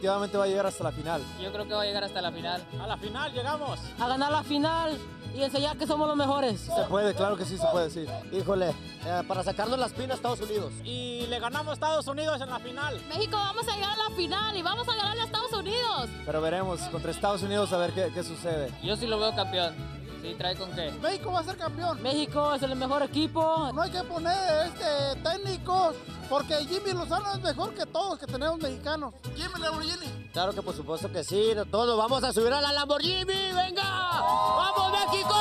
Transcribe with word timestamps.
Definitivamente 0.00 0.38
va 0.38 0.44
a 0.44 0.46
llegar 0.46 0.64
hasta 0.64 0.84
la 0.84 0.92
final. 0.92 1.22
Yo 1.42 1.52
creo 1.52 1.68
que 1.68 1.74
va 1.74 1.82
a 1.82 1.84
llegar 1.84 2.04
hasta 2.04 2.22
la 2.22 2.32
final. 2.32 2.64
A 2.80 2.86
la 2.86 2.96
final 2.96 3.32
llegamos. 3.34 3.78
A 3.98 4.08
ganar 4.08 4.32
la 4.32 4.42
final 4.42 4.98
y 5.34 5.42
enseñar 5.42 5.76
que 5.76 5.86
somos 5.86 6.08
los 6.08 6.16
mejores. 6.16 6.58
Se 6.58 6.84
puede, 6.88 7.14
claro 7.14 7.36
que 7.36 7.44
sí 7.44 7.58
se 7.58 7.66
puede, 7.66 7.90
sí. 7.90 8.06
Híjole, 8.32 8.70
eh, 8.70 9.22
para 9.28 9.42
sacarnos 9.42 9.78
las 9.78 9.92
pinas 9.92 10.12
a 10.12 10.14
Estados 10.14 10.40
Unidos. 10.40 10.72
Y 10.84 11.26
le 11.26 11.38
ganamos 11.38 11.72
a 11.72 11.74
Estados 11.74 12.06
Unidos 12.06 12.40
en 12.40 12.48
la 12.48 12.58
final. 12.60 12.98
México 13.10 13.36
vamos 13.36 13.68
a 13.68 13.74
llegar 13.74 13.90
a 13.90 14.08
la 14.08 14.16
final 14.16 14.56
y 14.56 14.62
vamos 14.62 14.88
a 14.88 14.94
ganarle 14.94 15.20
a 15.20 15.24
Estados 15.26 15.52
Unidos. 15.52 16.08
Pero 16.24 16.40
veremos 16.40 16.80
contra 16.88 17.10
Estados 17.10 17.42
Unidos 17.42 17.70
a 17.74 17.76
ver 17.76 17.92
qué, 17.92 18.10
qué 18.14 18.24
sucede. 18.24 18.72
Yo 18.82 18.96
sí 18.96 19.06
lo 19.06 19.18
veo 19.18 19.34
campeón. 19.34 19.74
Sí, 20.22 20.34
trae 20.36 20.56
con 20.56 20.70
qué. 20.72 20.90
México 21.02 21.32
va 21.32 21.40
a 21.40 21.44
ser 21.44 21.56
campeón. 21.58 22.02
México 22.02 22.54
es 22.54 22.62
el 22.62 22.74
mejor 22.76 23.02
equipo. 23.02 23.70
No 23.74 23.82
hay 23.82 23.90
que 23.90 24.02
poner 24.02 24.66
este, 24.66 25.20
técnicos, 25.22 25.94
porque 26.30 26.54
Jimmy 26.64 26.92
Lozano 26.92 27.32
es 27.32 27.40
mejor 27.42 27.74
que 27.74 27.84
todos 27.86 28.16
que 28.20 28.26
tenemos 28.26 28.56
mexicanos. 28.60 29.12
Jimmy 29.34 29.60
Lamborghini. 29.60 30.30
Claro 30.32 30.54
que 30.54 30.62
por 30.62 30.76
supuesto 30.76 31.10
que 31.10 31.24
sí, 31.24 31.54
todos 31.72 31.98
vamos 31.98 32.22
a 32.22 32.32
subir 32.32 32.52
a 32.52 32.60
la 32.60 32.72
Lamborghini, 32.72 33.24
venga. 33.52 33.82
¡Vamos 33.82 34.92
México! 34.92 35.34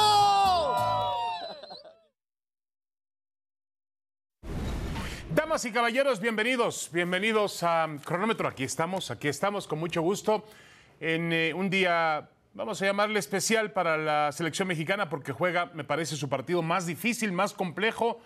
Damas 5.35 5.63
y 5.63 5.71
caballeros, 5.71 6.19
bienvenidos, 6.19 6.89
bienvenidos 6.91 7.61
a 7.61 7.87
Cronómetro. 8.03 8.47
Aquí 8.47 8.63
estamos, 8.63 9.11
aquí 9.11 9.27
estamos 9.27 9.67
con 9.67 9.77
mucho 9.77 10.01
gusto 10.01 10.43
en 10.99 11.31
eh, 11.31 11.53
un 11.53 11.69
día 11.69 12.29
vamos 12.55 12.81
a 12.81 12.85
llamarle 12.87 13.19
especial 13.19 13.73
para 13.73 13.95
la 13.95 14.31
selección 14.31 14.67
mexicana 14.67 15.07
porque 15.07 15.33
juega, 15.33 15.67
me 15.75 15.83
parece, 15.83 16.15
su 16.15 16.29
partido 16.29 16.63
más 16.63 16.87
difícil, 16.87 17.31
más 17.31 17.53
complejo 17.53 18.19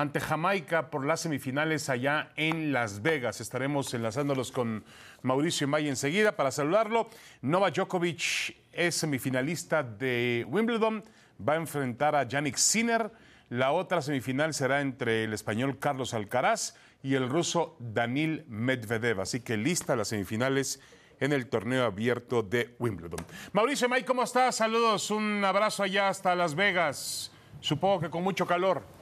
ante 0.00 0.18
Jamaica 0.18 0.88
por 0.88 1.04
las 1.04 1.20
semifinales 1.20 1.90
allá 1.90 2.30
en 2.36 2.72
Las 2.72 3.02
Vegas. 3.02 3.42
Estaremos 3.42 3.92
enlazándolos 3.92 4.50
con 4.50 4.82
Mauricio 5.20 5.68
May 5.68 5.88
enseguida 5.88 6.36
para 6.36 6.50
saludarlo. 6.50 7.10
Novak 7.42 7.74
Djokovic 7.74 8.56
es 8.72 8.94
semifinalista 8.94 9.82
de 9.82 10.46
Wimbledon, 10.48 11.04
va 11.46 11.52
a 11.52 11.56
enfrentar 11.56 12.16
a 12.16 12.22
Yannick 12.22 12.56
Sinner. 12.56 13.12
La 13.50 13.72
otra 13.72 14.00
semifinal 14.00 14.54
será 14.54 14.80
entre 14.80 15.24
el 15.24 15.34
español 15.34 15.78
Carlos 15.78 16.14
Alcaraz 16.14 16.76
y 17.02 17.14
el 17.14 17.28
ruso 17.28 17.76
Danil 17.78 18.46
Medvedev. 18.48 19.20
Así 19.20 19.40
que 19.40 19.58
lista 19.58 19.96
las 19.96 20.08
semifinales 20.08 20.80
en 21.18 21.34
el 21.34 21.46
torneo 21.46 21.84
abierto 21.84 22.42
de 22.42 22.74
Wimbledon. 22.78 23.22
Mauricio 23.52 23.86
May, 23.86 24.04
¿cómo 24.04 24.22
estás? 24.22 24.56
Saludos, 24.56 25.10
un 25.10 25.44
abrazo 25.44 25.82
allá 25.82 26.08
hasta 26.08 26.34
Las 26.34 26.54
Vegas. 26.54 27.32
Supongo 27.60 28.00
que 28.00 28.08
con 28.08 28.22
mucho 28.22 28.46
calor. 28.46 28.99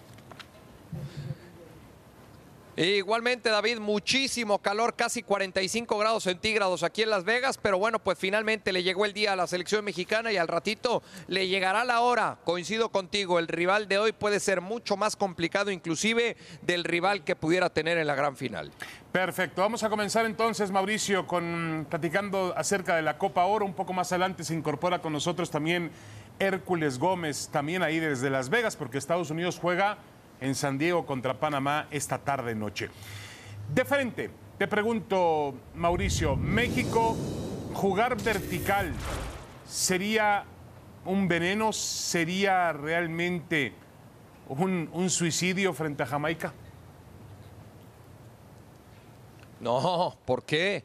Igualmente, 2.79 3.51
David, 3.51 3.81
muchísimo 3.81 4.61
calor, 4.61 4.95
casi 4.95 5.25
45 5.25 5.99
grados 5.99 6.23
centígrados 6.23 6.85
aquí 6.85 7.03
en 7.03 7.11
Las 7.11 7.25
Vegas, 7.25 7.59
pero 7.59 7.77
bueno, 7.77 7.99
pues 7.99 8.17
finalmente 8.17 8.73
le 8.73 8.85
llegó 8.85 9.05
el 9.05 9.13
día 9.13 9.33
a 9.33 9.37
la 9.37 9.49
selección 9.49 9.85
mexicana 9.85 10.31
y 10.31 10.37
al 10.37 10.47
ratito 10.47 11.03
le 11.27 11.49
llegará 11.49 11.85
la 11.85 12.03
hora. 12.03 12.39
Coincido 12.45 12.91
contigo, 12.91 13.41
el 13.41 13.49
rival 13.49 13.89
de 13.89 13.99
hoy 13.99 14.13
puede 14.13 14.39
ser 14.39 14.61
mucho 14.61 14.97
más 14.97 15.17
complicado 15.17 15.73
inclusive 15.73 16.37
del 16.63 16.85
rival 16.85 17.25
que 17.25 17.35
pudiera 17.35 17.69
tener 17.69 17.99
en 17.99 18.07
la 18.07 18.15
gran 18.15 18.37
final. 18.37 18.71
Perfecto, 19.11 19.63
vamos 19.63 19.83
a 19.83 19.91
comenzar 19.91 20.25
entonces, 20.25 20.71
Mauricio, 20.71 21.27
con 21.27 21.85
platicando 21.91 22.55
acerca 22.57 22.95
de 22.95 23.03
la 23.03 23.19
Copa 23.19 23.45
Oro. 23.47 23.67
Un 23.67 23.75
poco 23.75 23.93
más 23.93 24.13
adelante 24.13 24.45
se 24.45 24.55
incorpora 24.55 25.03
con 25.03 25.13
nosotros 25.13 25.51
también 25.51 25.91
Hércules 26.39 27.01
Gómez, 27.01 27.49
también 27.51 27.83
ahí 27.83 27.99
desde 27.99 28.31
Las 28.31 28.51
Vegas, 28.51 28.77
porque 28.77 28.99
Estados 28.99 29.33
Unidos 29.33 29.59
juega 29.61 29.99
en 30.41 30.55
San 30.55 30.79
Diego 30.79 31.07
contra 31.07 31.39
Panamá 31.39 31.87
esta 31.91 32.19
tarde 32.19 32.55
noche. 32.55 32.91
De 33.73 33.85
frente, 33.85 34.31
te 34.59 34.67
pregunto, 34.67 35.55
Mauricio, 35.75 36.37
México, 36.37 37.17
jugar 37.75 38.21
vertical, 38.23 38.93
¿sería 39.67 40.45
un 41.05 41.29
veneno? 41.29 41.73
¿Sería 41.73 42.73
realmente 42.73 43.73
un, 44.49 44.89
un 44.93 45.11
suicidio 45.11 45.73
frente 45.73 46.03
a 46.03 46.07
Jamaica? 46.07 46.53
No, 49.61 50.17
¿por 50.25 50.45
qué? 50.45 50.85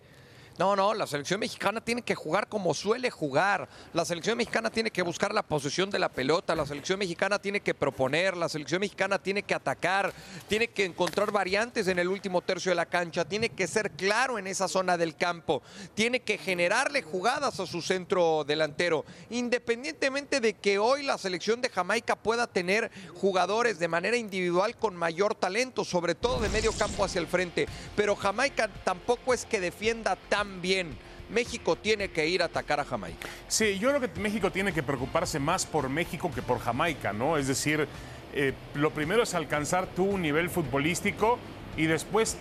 No, 0.59 0.75
no, 0.75 0.93
la 0.93 1.07
selección 1.07 1.39
mexicana 1.39 1.81
tiene 1.81 2.03
que 2.03 2.13
jugar 2.13 2.47
como 2.47 2.75
suele 2.75 3.09
jugar. 3.09 3.67
La 3.91 4.05
selección 4.05 4.37
mexicana 4.37 4.69
tiene 4.69 4.91
que 4.91 5.01
buscar 5.01 5.33
la 5.33 5.41
posesión 5.41 5.89
de 5.89 5.97
la 5.97 6.09
pelota. 6.09 6.55
La 6.55 6.67
selección 6.67 6.99
mexicana 6.99 7.39
tiene 7.39 7.61
que 7.61 7.73
proponer. 7.73 8.37
La 8.37 8.47
selección 8.47 8.81
mexicana 8.81 9.17
tiene 9.17 9.41
que 9.41 9.55
atacar. 9.55 10.13
Tiene 10.47 10.67
que 10.67 10.85
encontrar 10.85 11.31
variantes 11.31 11.87
en 11.87 11.97
el 11.97 12.07
último 12.07 12.41
tercio 12.41 12.69
de 12.69 12.75
la 12.75 12.85
cancha. 12.85 13.25
Tiene 13.25 13.49
que 13.49 13.65
ser 13.65 13.89
claro 13.91 14.37
en 14.37 14.45
esa 14.45 14.67
zona 14.67 14.95
del 14.95 15.15
campo. 15.15 15.63
Tiene 15.95 16.19
que 16.19 16.37
generarle 16.37 17.01
jugadas 17.01 17.59
a 17.59 17.65
su 17.65 17.81
centro 17.81 18.43
delantero. 18.43 19.05
Independientemente 19.31 20.39
de 20.39 20.53
que 20.53 20.77
hoy 20.77 21.01
la 21.01 21.17
selección 21.17 21.61
de 21.61 21.69
Jamaica 21.69 22.15
pueda 22.15 22.45
tener 22.45 22.91
jugadores 23.15 23.79
de 23.79 23.87
manera 23.87 24.17
individual 24.17 24.75
con 24.77 24.95
mayor 24.95 25.33
talento, 25.33 25.83
sobre 25.83 26.13
todo 26.13 26.39
de 26.39 26.49
medio 26.49 26.73
campo 26.73 27.03
hacia 27.03 27.19
el 27.19 27.27
frente. 27.27 27.67
Pero 27.95 28.15
Jamaica 28.15 28.67
tampoco 28.83 29.33
es 29.33 29.45
que 29.45 29.59
defienda 29.59 30.15
tan 30.29 30.42
bien. 30.61 30.95
México 31.29 31.75
tiene 31.75 32.09
que 32.09 32.27
ir 32.27 32.41
a 32.41 32.45
atacar 32.45 32.79
a 32.79 32.85
Jamaica. 32.85 33.27
Sí, 33.47 33.79
yo 33.79 33.89
creo 33.89 34.01
que 34.01 34.19
México 34.19 34.51
tiene 34.51 34.73
que 34.73 34.83
preocuparse 34.83 35.39
más 35.39 35.65
por 35.65 35.89
México 35.89 36.31
que 36.33 36.41
por 36.41 36.59
Jamaica, 36.59 37.13
¿no? 37.13 37.37
Es 37.37 37.47
decir, 37.47 37.87
eh, 38.33 38.53
lo 38.75 38.91
primero 38.91 39.23
es 39.23 39.33
alcanzar 39.33 39.87
tu 39.87 40.17
nivel 40.17 40.49
futbolístico 40.49 41.39
y 41.77 41.85
después 41.85 42.37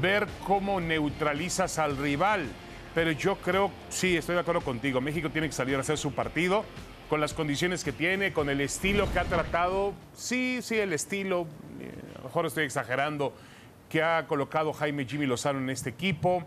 ver 0.00 0.26
cómo 0.44 0.80
neutralizas 0.80 1.78
al 1.78 1.96
rival. 1.96 2.46
Pero 2.94 3.10
yo 3.12 3.36
creo, 3.36 3.70
sí, 3.90 4.16
estoy 4.16 4.34
de 4.34 4.40
acuerdo 4.40 4.62
contigo, 4.62 5.00
México 5.00 5.30
tiene 5.30 5.48
que 5.48 5.52
salir 5.52 5.76
a 5.76 5.80
hacer 5.80 5.98
su 5.98 6.12
partido 6.12 6.64
con 7.08 7.20
las 7.20 7.34
condiciones 7.34 7.84
que 7.84 7.92
tiene, 7.92 8.32
con 8.32 8.48
el 8.50 8.60
estilo 8.60 9.12
que 9.12 9.18
ha 9.18 9.24
tratado. 9.24 9.92
Sí, 10.14 10.60
sí, 10.62 10.76
el 10.76 10.92
estilo, 10.92 11.46
eh, 11.80 11.92
a 12.14 12.18
lo 12.18 12.24
mejor 12.24 12.46
estoy 12.46 12.64
exagerando, 12.64 13.32
que 13.88 14.02
ha 14.02 14.26
colocado 14.26 14.72
Jaime 14.72 15.04
Jimmy 15.04 15.26
Lozano 15.26 15.58
en 15.58 15.70
este 15.70 15.90
equipo. 15.90 16.44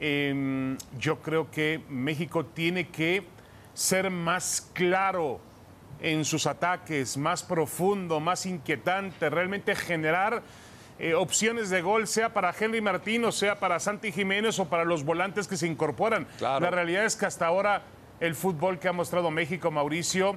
Eh, 0.00 0.76
yo 0.98 1.20
creo 1.22 1.50
que 1.50 1.80
México 1.88 2.44
tiene 2.44 2.88
que 2.88 3.24
ser 3.74 4.10
más 4.10 4.70
claro 4.72 5.40
en 6.00 6.24
sus 6.24 6.46
ataques, 6.46 7.16
más 7.16 7.42
profundo, 7.42 8.20
más 8.20 8.46
inquietante, 8.46 9.30
realmente 9.30 9.74
generar 9.74 10.42
eh, 10.98 11.14
opciones 11.14 11.70
de 11.70 11.82
gol, 11.82 12.06
sea 12.06 12.32
para 12.32 12.54
Henry 12.58 12.80
Martín 12.80 13.24
o 13.24 13.32
sea 13.32 13.58
para 13.58 13.78
Santi 13.80 14.12
Jiménez 14.12 14.58
o 14.58 14.68
para 14.68 14.84
los 14.84 15.04
volantes 15.04 15.46
que 15.46 15.56
se 15.56 15.66
incorporan. 15.66 16.26
Claro. 16.38 16.64
La 16.64 16.70
realidad 16.70 17.04
es 17.04 17.16
que 17.16 17.26
hasta 17.26 17.46
ahora 17.46 17.82
el 18.20 18.34
fútbol 18.34 18.78
que 18.78 18.88
ha 18.88 18.92
mostrado 18.92 19.30
México, 19.30 19.70
Mauricio, 19.70 20.36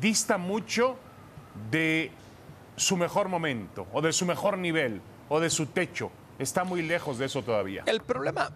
dista 0.00 0.38
mucho 0.38 0.96
de 1.70 2.10
su 2.76 2.96
mejor 2.96 3.28
momento 3.28 3.86
o 3.92 4.00
de 4.00 4.12
su 4.12 4.26
mejor 4.26 4.58
nivel 4.58 5.00
o 5.28 5.38
de 5.38 5.50
su 5.50 5.66
techo. 5.66 6.10
Está 6.38 6.64
muy 6.64 6.82
lejos 6.82 7.18
de 7.18 7.26
eso 7.26 7.42
todavía. 7.42 7.84
El 7.86 8.00
problema, 8.00 8.50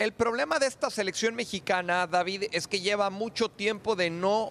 el 0.00 0.12
problema 0.14 0.58
de 0.58 0.66
esta 0.66 0.88
selección 0.88 1.34
mexicana, 1.34 2.06
David, 2.06 2.44
es 2.52 2.66
que 2.66 2.80
lleva 2.80 3.10
mucho 3.10 3.50
tiempo 3.50 3.96
de 3.96 4.08
no 4.08 4.50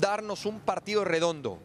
darnos 0.00 0.46
un 0.46 0.60
partido 0.60 1.04
redondo. 1.04 1.58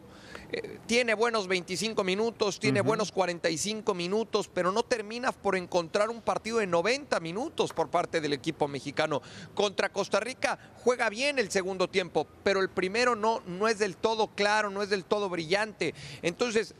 Eh, 0.50 0.80
tiene 0.86 1.14
buenos 1.14 1.46
25 1.46 2.02
minutos, 2.02 2.58
tiene 2.58 2.80
buenos 2.80 3.12
45 3.12 3.94
minutos, 3.94 4.50
pero 4.52 4.72
no 4.72 4.82
termina 4.82 5.30
por 5.30 5.54
encontrar 5.54 6.10
un 6.10 6.20
partido 6.20 6.58
de 6.58 6.66
90 6.66 7.20
minutos 7.20 7.72
por 7.72 7.90
parte 7.90 8.20
del 8.20 8.32
equipo 8.32 8.66
mexicano. 8.66 9.22
Contra 9.54 9.92
Costa 9.92 10.18
Rica 10.18 10.58
juega 10.82 11.08
bien 11.08 11.38
el 11.38 11.48
segundo 11.48 11.88
tiempo, 11.88 12.26
pero 12.42 12.58
el 12.58 12.70
primero 12.70 13.14
no, 13.14 13.40
no 13.46 13.68
es 13.68 13.78
del 13.78 13.96
todo 13.96 14.34
claro, 14.34 14.68
no 14.68 14.82
es 14.82 14.90
del 14.90 15.04
todo 15.04 15.28
brillante. 15.28 15.94
Entonces, 16.22 16.74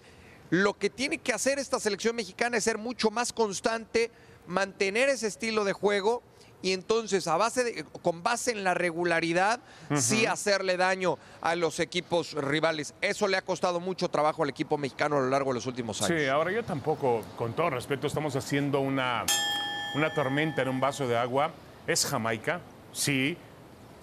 lo 0.50 0.76
que 0.76 0.90
tiene 0.90 1.18
que 1.18 1.32
hacer 1.32 1.60
esta 1.60 1.78
selección 1.78 2.16
mexicana 2.16 2.56
es 2.56 2.64
ser 2.64 2.78
mucho 2.78 3.12
más 3.12 3.32
constante, 3.32 4.10
mantener 4.48 5.08
ese 5.08 5.28
estilo 5.28 5.62
de 5.62 5.72
juego 5.72 6.20
y 6.62 6.72
entonces 6.72 7.26
a 7.26 7.36
base 7.36 7.64
de, 7.64 7.84
con 8.02 8.22
base 8.22 8.52
en 8.52 8.64
la 8.64 8.72
regularidad, 8.74 9.60
sí 9.96 10.26
hacerle 10.26 10.76
daño 10.76 11.18
a 11.40 11.54
los 11.56 11.80
equipos 11.80 12.32
rivales. 12.34 12.94
Eso 13.00 13.26
le 13.28 13.36
ha 13.36 13.42
costado 13.42 13.80
mucho 13.80 14.08
trabajo 14.08 14.42
al 14.44 14.48
equipo 14.50 14.78
mexicano 14.78 15.16
a 15.18 15.20
lo 15.20 15.28
largo 15.28 15.50
de 15.50 15.54
los 15.54 15.66
últimos 15.66 16.00
años. 16.02 16.18
Sí, 16.20 16.26
ahora 16.28 16.52
yo 16.52 16.64
tampoco, 16.64 17.22
con 17.36 17.52
todo 17.54 17.70
respeto, 17.70 18.06
estamos 18.06 18.36
haciendo 18.36 18.80
una, 18.80 19.24
una 19.96 20.14
tormenta 20.14 20.62
en 20.62 20.68
un 20.68 20.80
vaso 20.80 21.06
de 21.08 21.16
agua. 21.18 21.50
Es 21.86 22.06
Jamaica, 22.06 22.60
sí, 22.92 23.36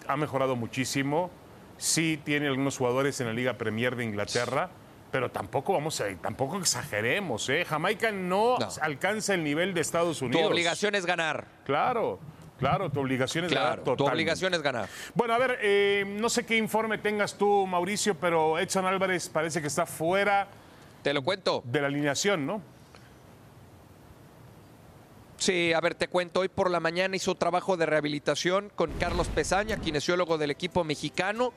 ha 0.07 0.17
mejorado 0.17 0.55
muchísimo, 0.57 1.31
sí 1.77 2.19
tiene 2.25 2.47
algunos 2.47 2.77
jugadores 2.77 3.19
en 3.21 3.27
la 3.27 3.33
Liga 3.33 3.53
Premier 3.53 3.95
de 3.95 4.03
Inglaterra, 4.03 4.69
pero 5.11 5.31
tampoco 5.31 5.73
vamos 5.73 6.01
a, 6.01 6.05
tampoco 6.21 6.57
exageremos, 6.57 7.47
¿eh? 7.49 7.65
Jamaica 7.65 8.11
no, 8.11 8.57
No. 8.59 8.67
alcanza 8.81 9.33
el 9.33 9.43
nivel 9.43 9.73
de 9.73 9.81
Estados 9.81 10.19
Tu 10.19 10.25
Unidos. 10.25 10.51
obligación 10.51 10.93
es 10.93 11.05
ganar. 11.05 11.45
Claro, 11.65 12.19
claro, 12.59 12.89
tu 12.91 12.99
obligación 12.99 13.45
es 13.45 13.51
ganar 13.51 13.67
Claro, 13.67 13.81
tu 13.83 13.91
totalmente. 13.91 14.13
obligación 14.15 14.53
es 14.53 14.61
ganar. 14.61 14.89
Bueno, 15.15 15.33
a 15.33 15.37
ver, 15.37 15.57
eh, 15.61 16.03
no 16.07 16.29
sé 16.29 16.45
qué 16.45 16.57
informe 16.57 16.97
tengas 16.99 17.35
tú, 17.37 17.65
Mauricio, 17.65 18.15
pero 18.15 18.59
Edson 18.59 18.85
Álvarez 18.85 19.29
parece 19.29 19.61
que 19.61 19.67
está 19.67 19.85
fuera 19.85 20.47
Te 21.01 21.13
lo 21.13 21.23
cuento. 21.23 21.61
de 21.65 21.81
la 21.81 21.87
alineación, 21.87 22.45
¿no? 22.45 22.61
Sí, 25.37 25.71
a 25.71 25.79
ver, 25.79 25.95
te 25.95 26.09
cuento, 26.09 26.41
hoy 26.41 26.49
por 26.49 26.69
la 26.69 26.81
mañana 26.81 27.15
hizo 27.15 27.33
trabajo 27.33 27.77
de 27.77 27.85
rehabilitación 27.85 28.69
con 28.75 28.91
Carlos 28.99 29.29
Pesaña, 29.29 29.77
kinesiólogo 29.77 30.37
del 30.37 30.51
equipo 30.51 30.83
mexicano. 30.83 31.53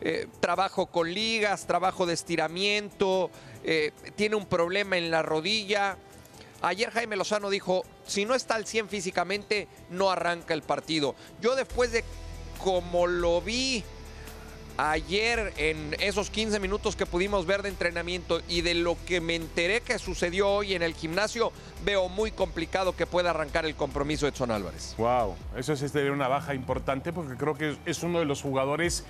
Eh, 0.00 0.26
trabajo 0.40 0.86
con 0.86 1.14
ligas, 1.14 1.64
trabajo 1.68 2.06
de 2.06 2.14
estiramiento, 2.14 3.30
eh, 3.62 3.92
tiene 4.16 4.34
un 4.34 4.46
problema 4.46 4.96
en 4.98 5.12
la 5.12 5.22
rodilla. 5.22 5.96
Ayer 6.62 6.90
Jaime 6.90 7.16
Lozano 7.16 7.48
dijo, 7.50 7.84
si 8.06 8.24
no 8.24 8.34
está 8.34 8.54
al 8.56 8.66
100 8.66 8.88
físicamente, 8.88 9.68
no 9.90 10.10
arranca 10.10 10.54
el 10.54 10.62
partido. 10.62 11.14
Yo 11.40 11.56
después 11.56 11.92
de 11.92 12.04
como 12.62 13.06
lo 13.06 13.40
vi 13.40 13.82
ayer 14.76 15.52
en 15.56 15.94
esos 16.00 16.30
15 16.30 16.58
minutos 16.60 16.96
que 16.96 17.04
pudimos 17.06 17.44
ver 17.46 17.62
de 17.62 17.68
entrenamiento 17.68 18.40
y 18.48 18.62
de 18.62 18.74
lo 18.74 18.96
que 19.06 19.20
me 19.20 19.34
enteré 19.34 19.80
que 19.82 19.98
sucedió 19.98 20.48
hoy 20.48 20.74
en 20.74 20.82
el 20.82 20.94
gimnasio, 20.94 21.52
veo 21.84 22.08
muy 22.08 22.30
complicado 22.30 22.96
que 22.96 23.06
pueda 23.06 23.30
arrancar 23.30 23.66
el 23.66 23.74
compromiso 23.74 24.26
de 24.26 24.30
Edson 24.30 24.50
Álvarez. 24.50 24.94
Wow, 24.96 25.36
eso 25.56 25.72
es 25.72 25.82
este, 25.82 26.10
una 26.10 26.28
baja 26.28 26.54
importante 26.54 27.12
porque 27.12 27.36
creo 27.36 27.54
que 27.56 27.76
es 27.84 28.02
uno 28.02 28.20
de 28.20 28.24
los 28.24 28.42
jugadores 28.42 29.04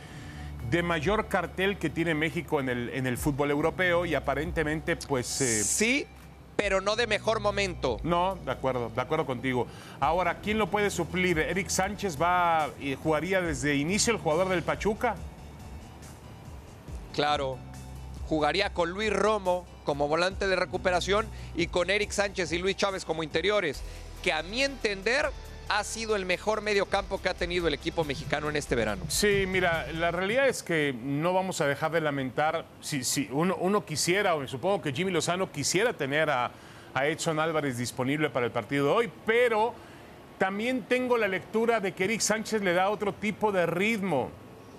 de 0.71 0.83
mayor 0.83 1.29
cartel 1.29 1.79
que 1.79 1.91
tiene 1.91 2.15
México 2.15 2.61
en 2.61 2.69
el, 2.69 2.89
en 2.91 3.07
el 3.07 3.17
fútbol 3.19 3.51
europeo 3.51 4.07
y 4.07 4.15
aparentemente 4.15 4.97
pues... 4.97 5.41
eh, 5.41 5.65
Sí, 5.65 6.07
pero 6.61 6.83
no 6.83 6.95
de 6.95 7.07
mejor 7.07 7.41
momento. 7.41 7.97
no, 8.03 8.37
de 8.45 8.51
acuerdo, 8.51 8.91
de 8.95 9.01
acuerdo 9.01 9.25
contigo. 9.25 9.67
Ahora, 9.99 10.41
¿quién 10.41 10.59
lo 10.59 10.67
puede 10.67 10.91
suplir? 10.91 11.39
¿Eric 11.39 11.71
Sánchez 11.71 12.21
va 12.21 12.69
y 12.79 12.97
jugaría 12.97 13.41
desde 13.41 13.77
inicio 13.77 14.13
el 14.13 14.19
jugador 14.19 14.51
del 14.51 14.63
Pachuca? 14.63 15.15
Claro. 17.15 17.57
Jugaría 18.29 18.75
con 18.75 18.91
Luis 18.91 19.11
Romo 19.11 19.65
como 19.85 20.07
volante 20.07 20.49
de 20.49 20.55
recuperación 20.55 21.27
y 21.57 21.69
con 21.69 21.89
Eric 21.89 22.11
Sánchez 22.11 22.53
y 22.53 22.59
Luis 22.59 22.77
Chávez 22.77 23.07
como 23.07 23.23
interiores, 23.23 23.83
que 24.23 24.31
a 24.31 24.43
mi 24.43 24.63
entender 24.63 25.31
ha 25.71 25.85
sido 25.85 26.17
el 26.17 26.27
mejor 26.27 26.63
mediocampo 26.63 27.23
que 27.23 27.29
ha 27.29 27.35
tenido 27.35 27.69
el 27.69 27.75
equipo 27.75 28.03
mexicano 28.03 28.51
en 28.51 28.57
este 28.57 28.75
verano. 28.75 29.05
Sí, 29.09 29.45
mira, 29.47 29.87
la 29.93 30.11
realidad 30.11 30.49
es 30.49 30.65
que 30.65 30.93
no 31.01 31.33
vamos 31.33 31.61
a 31.61 31.67
dejar 31.67 31.93
de 31.93 32.01
lamentar, 32.01 32.65
si, 32.81 33.05
si 33.05 33.29
uno, 33.31 33.57
uno 33.57 33.85
quisiera, 33.85 34.35
o 34.35 34.47
supongo 34.49 34.83
que 34.83 34.93
Jimmy 34.93 35.13
Lozano 35.13 35.53
quisiera 35.53 35.93
tener 35.93 36.29
a, 36.29 36.51
a 36.93 37.07
Edson 37.07 37.39
Álvarez 37.39 37.79
disponible 37.79 38.31
para 38.31 38.47
el 38.47 38.53
partido 38.53 38.87
de 38.87 38.93
hoy, 38.93 39.11
pero 39.25 39.73
también 40.39 40.83
tengo 40.89 41.17
la 41.17 41.29
lectura 41.29 41.79
de 41.79 41.93
que 41.93 42.03
Eric 42.03 42.21
Sánchez 42.21 42.63
le 42.63 42.75
da 42.75 42.91
otro 42.91 43.15
tipo 43.15 43.53
de 43.53 43.67
ritmo 43.67 44.31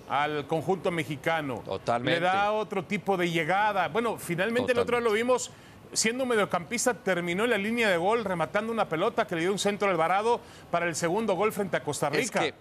al 0.10 0.46
conjunto 0.46 0.92
mexicano. 0.92 1.62
Totalmente. 1.64 2.20
Le 2.20 2.26
da 2.26 2.52
otro 2.52 2.84
tipo 2.84 3.16
de 3.16 3.32
llegada. 3.32 3.88
Bueno, 3.88 4.18
finalmente 4.18 4.74
el 4.74 4.80
otro 4.80 4.98
día 4.98 5.08
lo 5.08 5.14
vimos 5.14 5.52
siendo 5.94 6.26
mediocampista, 6.26 6.94
terminó 6.94 7.44
en 7.44 7.50
la 7.50 7.58
línea 7.58 7.90
de 7.90 7.98
gol 7.98 8.24
rematando 8.24 8.72
una 8.72 8.88
pelota 8.88 9.28
que 9.28 9.36
le 9.36 9.42
dio 9.42 9.52
un 9.52 9.60
centro 9.60 9.88
al 9.88 9.94
Alvarado 9.94 10.40
para 10.70 10.88
el 10.88 10.96
segundo 10.96 11.36
gol 11.36 11.52
frente 11.52 11.78
a 11.78 11.84
Costa 11.84 12.08
Es 12.08 12.14
Rica. 12.14 12.40
que, 12.40 12.54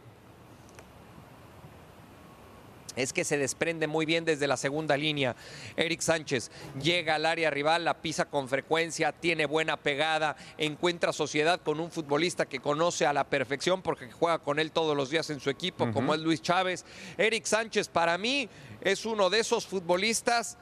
es 2.96 3.12
que 3.12 3.24
se 3.24 3.38
desprende 3.38 3.86
muy 3.86 4.04
bien 4.04 4.24
desde 4.24 4.46
la 4.46 4.56
segunda 4.56 4.96
línea. 4.96 5.36
Eric 5.76 6.00
Sánchez 6.00 6.50
llega 6.82 7.14
al 7.14 7.26
área 7.26 7.50
rival, 7.50 7.84
la 7.84 7.94
pisa 8.02 8.24
con 8.26 8.48
frecuencia, 8.48 9.12
tiene 9.12 9.46
buena 9.46 9.76
pegada, 9.76 10.36
encuentra 10.58 11.12
sociedad 11.12 11.60
con 11.60 11.80
un 11.80 11.90
futbolista 11.90 12.46
que 12.46 12.60
conoce 12.60 13.06
a 13.06 13.12
la 13.12 13.24
perfección 13.24 13.82
porque 13.82 14.10
juega 14.10 14.38
con 14.40 14.58
él 14.58 14.72
todos 14.72 14.96
los 14.96 15.10
días 15.10 15.30
en 15.30 15.40
su 15.40 15.50
equipo, 15.50 15.90
como 15.92 16.14
es 16.14 16.20
Luis 16.20 16.42
Chávez. 16.42 16.84
Eric 17.16 17.44
Sánchez 17.44 17.88
para 17.88 18.18
mí 18.18 18.48
es 18.80 19.06
uno 19.06 19.30
de 19.30 19.40
esos 19.40 19.66
futbolistas 19.66 20.58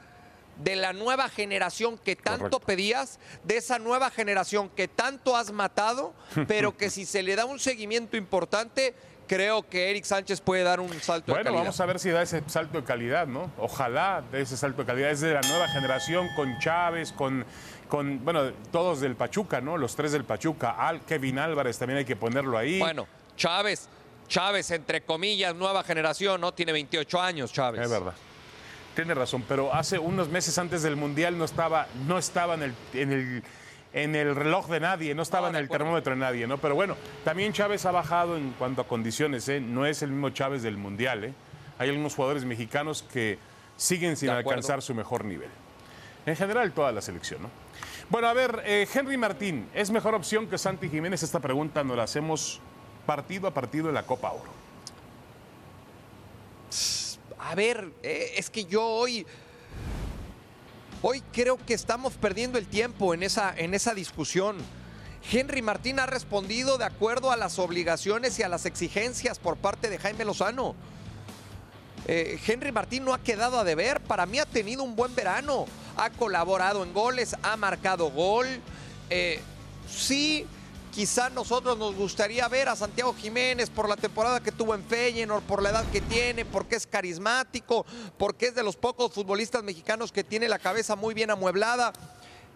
de 0.59 0.75
la 0.75 0.93
nueva 0.93 1.29
generación 1.29 1.97
que 1.97 2.15
tanto 2.15 2.43
Correcto. 2.43 2.59
pedías, 2.59 3.19
de 3.43 3.57
esa 3.57 3.79
nueva 3.79 4.11
generación 4.11 4.69
que 4.69 4.87
tanto 4.87 5.35
has 5.35 5.51
matado, 5.51 6.13
pero 6.47 6.75
que 6.77 6.89
si 6.89 7.05
se 7.05 7.23
le 7.23 7.35
da 7.35 7.45
un 7.45 7.59
seguimiento 7.59 8.17
importante, 8.17 8.93
creo 9.27 9.67
que 9.67 9.89
Eric 9.91 10.03
Sánchez 10.05 10.41
puede 10.41 10.63
dar 10.63 10.79
un 10.79 10.89
salto 11.01 11.27
de 11.27 11.33
Bueno, 11.33 11.43
calidad. 11.45 11.61
vamos 11.63 11.79
a 11.79 11.85
ver 11.85 11.99
si 11.99 12.09
da 12.09 12.21
ese 12.21 12.43
salto 12.47 12.79
de 12.79 12.83
calidad, 12.83 13.27
¿no? 13.27 13.51
Ojalá 13.57 14.23
de 14.31 14.41
ese 14.41 14.57
salto 14.57 14.81
de 14.81 14.87
calidad. 14.87 15.11
Es 15.11 15.21
de 15.21 15.33
la 15.33 15.41
nueva 15.41 15.67
generación 15.69 16.27
con 16.35 16.57
Chávez, 16.59 17.11
con, 17.11 17.45
con 17.87 18.23
bueno, 18.25 18.51
todos 18.71 18.99
del 19.01 19.15
Pachuca, 19.15 19.61
¿no? 19.61 19.77
Los 19.77 19.95
tres 19.95 20.11
del 20.11 20.23
Pachuca. 20.25 20.71
Al 20.71 21.01
Kevin 21.05 21.39
Álvarez 21.39 21.77
también 21.77 21.99
hay 21.99 22.05
que 22.05 22.15
ponerlo 22.15 22.57
ahí. 22.57 22.79
Bueno, 22.79 23.07
Chávez, 23.37 23.87
Chávez, 24.27 24.71
entre 24.71 25.01
comillas, 25.01 25.55
nueva 25.55 25.83
generación, 25.83 26.41
¿no? 26.41 26.51
Tiene 26.53 26.71
28 26.71 27.21
años, 27.21 27.53
Chávez. 27.53 27.81
Es 27.81 27.89
verdad. 27.89 28.13
Tiene 28.99 29.13
razón, 29.13 29.45
pero 29.47 29.73
hace 29.73 29.97
unos 29.97 30.27
meses 30.27 30.57
antes 30.57 30.83
del 30.83 30.97
Mundial 30.97 31.37
no 31.37 31.45
estaba, 31.45 31.87
no 32.05 32.17
estaba 32.17 32.55
en 32.55 32.63
el, 32.63 32.73
en 32.93 33.13
el, 33.13 33.43
en 33.93 34.13
el 34.13 34.35
reloj 34.35 34.67
de 34.67 34.81
nadie, 34.81 35.15
no 35.15 35.21
estaba 35.21 35.49
No, 35.49 35.57
en 35.57 35.63
el 35.63 35.69
termómetro 35.69 36.13
de 36.13 36.19
nadie, 36.19 36.47
¿no? 36.47 36.57
Pero 36.57 36.75
bueno, 36.75 36.97
también 37.23 37.53
Chávez 37.53 37.85
ha 37.85 37.91
bajado 37.91 38.35
en 38.35 38.51
cuanto 38.59 38.81
a 38.81 38.87
condiciones, 38.89 39.47
¿eh? 39.47 39.61
No 39.61 39.85
es 39.85 40.01
el 40.01 40.11
mismo 40.11 40.31
Chávez 40.31 40.63
del 40.63 40.75
Mundial, 40.75 41.23
¿eh? 41.23 41.33
Hay 41.77 41.87
algunos 41.87 42.13
jugadores 42.13 42.43
mexicanos 42.43 43.01
que 43.01 43.39
siguen 43.77 44.17
sin 44.17 44.31
alcanzar 44.31 44.81
su 44.81 44.93
mejor 44.93 45.23
nivel. 45.23 45.49
En 46.25 46.35
general, 46.35 46.73
toda 46.73 46.91
la 46.91 47.01
selección, 47.01 47.43
¿no? 47.43 47.49
Bueno, 48.09 48.27
a 48.27 48.33
ver, 48.33 48.63
eh, 48.65 48.85
Henry 48.93 49.15
Martín, 49.15 49.69
¿es 49.73 49.91
mejor 49.91 50.13
opción 50.13 50.45
que 50.47 50.57
Santi 50.57 50.89
Jiménez? 50.89 51.23
Esta 51.23 51.39
pregunta 51.39 51.85
nos 51.85 51.95
la 51.95 52.03
hacemos 52.03 52.59
partido 53.05 53.47
a 53.47 53.53
partido 53.53 53.87
en 53.87 53.93
la 53.93 54.03
Copa 54.03 54.29
Oro. 54.33 54.58
A 57.49 57.55
ver, 57.55 57.91
eh, 58.03 58.33
es 58.37 58.51
que 58.51 58.65
yo 58.65 58.85
hoy. 58.85 59.25
Hoy 61.01 61.23
creo 61.33 61.57
que 61.57 61.73
estamos 61.73 62.13
perdiendo 62.13 62.59
el 62.59 62.67
tiempo 62.67 63.15
en 63.15 63.23
esa, 63.23 63.55
en 63.57 63.73
esa 63.73 63.95
discusión. 63.95 64.57
Henry 65.31 65.63
Martín 65.63 65.99
ha 65.99 66.05
respondido 66.05 66.77
de 66.77 66.85
acuerdo 66.85 67.31
a 67.31 67.37
las 67.37 67.57
obligaciones 67.57 68.37
y 68.37 68.43
a 68.43 68.49
las 68.49 68.67
exigencias 68.67 69.39
por 69.39 69.57
parte 69.57 69.89
de 69.89 69.97
Jaime 69.97 70.25
Lozano. 70.25 70.75
Eh, 72.05 72.39
Henry 72.45 72.71
Martín 72.71 73.03
no 73.03 73.15
ha 73.15 73.23
quedado 73.23 73.57
a 73.57 73.63
deber. 73.63 73.99
Para 73.99 74.27
mí 74.27 74.37
ha 74.37 74.45
tenido 74.45 74.83
un 74.83 74.95
buen 74.95 75.15
verano. 75.15 75.65
Ha 75.97 76.11
colaborado 76.11 76.83
en 76.83 76.93
goles, 76.93 77.35
ha 77.41 77.57
marcado 77.57 78.11
gol. 78.11 78.45
Eh, 79.09 79.39
sí, 79.89 80.45
quizá 80.99 81.29
nosotros 81.29 81.77
nos 81.77 81.95
gustaría 81.95 82.45
ver 82.49 82.67
a 82.67 82.75
Santiago 82.75 83.13
Jiménez 83.13 83.69
por 83.69 83.87
la 83.87 83.95
temporada 83.95 84.41
que 84.41 84.51
tuvo 84.51 84.75
en 84.75 84.83
Feyenoord, 84.83 85.43
por 85.43 85.63
la 85.63 85.69
edad 85.69 85.89
que 85.93 86.01
tiene, 86.01 86.43
porque 86.43 86.75
es 86.75 86.85
carismático, 86.85 87.85
porque 88.17 88.47
es 88.47 88.55
de 88.55 88.63
los 88.63 88.75
pocos 88.75 89.13
futbolistas 89.13 89.63
mexicanos 89.63 90.11
que 90.11 90.25
tiene 90.25 90.49
la 90.49 90.59
cabeza 90.59 90.97
muy 90.97 91.13
bien 91.13 91.31
amueblada. 91.31 91.93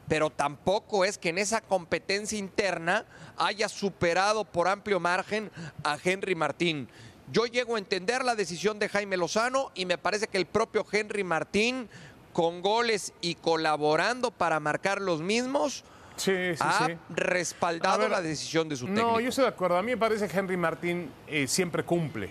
Pero 0.09 0.29
tampoco 0.29 1.05
es 1.05 1.17
que 1.17 1.29
en 1.29 1.37
esa 1.37 1.61
competencia 1.61 2.37
interna 2.37 3.05
haya 3.37 3.69
superado 3.69 4.43
por 4.43 4.67
amplio 4.67 4.99
margen 4.99 5.49
a 5.85 5.97
Henry 6.03 6.35
Martín. 6.35 6.89
Yo 7.31 7.45
llego 7.45 7.77
a 7.77 7.79
entender 7.79 8.25
la 8.25 8.35
decisión 8.35 8.77
de 8.77 8.89
Jaime 8.89 9.15
Lozano 9.15 9.71
y 9.73 9.85
me 9.85 9.97
parece 9.97 10.27
que 10.27 10.37
el 10.37 10.47
propio 10.47 10.85
Henry 10.91 11.23
Martín, 11.23 11.87
con 12.33 12.61
goles 12.61 13.13
y 13.21 13.35
colaborando 13.35 14.31
para 14.31 14.59
marcar 14.59 14.99
los 14.99 15.21
mismos, 15.21 15.85
Sí, 16.15 16.31
sí, 16.55 16.59
ha 16.59 16.85
sí. 16.87 16.93
respaldado 17.09 17.99
ver, 17.99 18.11
la 18.11 18.21
decisión 18.21 18.69
de 18.69 18.75
su 18.75 18.87
No, 18.87 18.95
técnico. 18.95 19.19
yo 19.19 19.29
estoy 19.29 19.43
de 19.43 19.49
acuerdo. 19.49 19.77
A 19.77 19.81
mí 19.81 19.91
me 19.91 19.97
parece 19.97 20.27
que 20.27 20.37
Henry 20.37 20.57
Martín 20.57 21.11
eh, 21.27 21.47
siempre 21.47 21.83
cumple. 21.83 22.29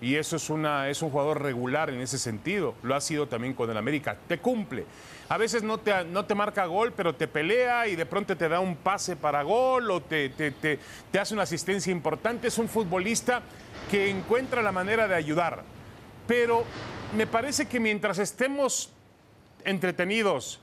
Y 0.00 0.16
eso 0.16 0.34
es, 0.34 0.50
una, 0.50 0.88
es 0.88 1.00
un 1.00 1.10
jugador 1.10 1.40
regular 1.40 1.88
en 1.88 2.00
ese 2.00 2.18
sentido. 2.18 2.74
Lo 2.82 2.96
ha 2.96 3.00
sido 3.00 3.28
también 3.28 3.54
con 3.54 3.70
el 3.70 3.76
América. 3.76 4.16
Te 4.26 4.38
cumple. 4.38 4.84
A 5.28 5.38
veces 5.38 5.62
no 5.62 5.78
te, 5.78 6.04
no 6.04 6.24
te 6.24 6.34
marca 6.34 6.66
gol, 6.66 6.92
pero 6.92 7.14
te 7.14 7.28
pelea 7.28 7.86
y 7.86 7.94
de 7.94 8.04
pronto 8.04 8.36
te 8.36 8.48
da 8.48 8.58
un 8.58 8.74
pase 8.76 9.14
para 9.14 9.42
gol 9.44 9.88
o 9.92 10.02
te, 10.02 10.28
te, 10.30 10.50
te- 10.50 10.80
te 11.12 11.18
hace 11.20 11.34
una 11.34 11.44
asistencia 11.44 11.92
importante. 11.92 12.48
Es 12.48 12.58
un 12.58 12.68
futbolista 12.68 13.42
que 13.90 14.10
encuentra 14.10 14.60
la 14.60 14.72
manera 14.72 15.06
de 15.06 15.14
ayudar. 15.14 15.62
Pero 16.26 16.64
me 17.16 17.28
parece 17.28 17.66
que 17.66 17.78
mientras 17.78 18.18
estemos 18.18 18.90
entretenidos 19.64 20.60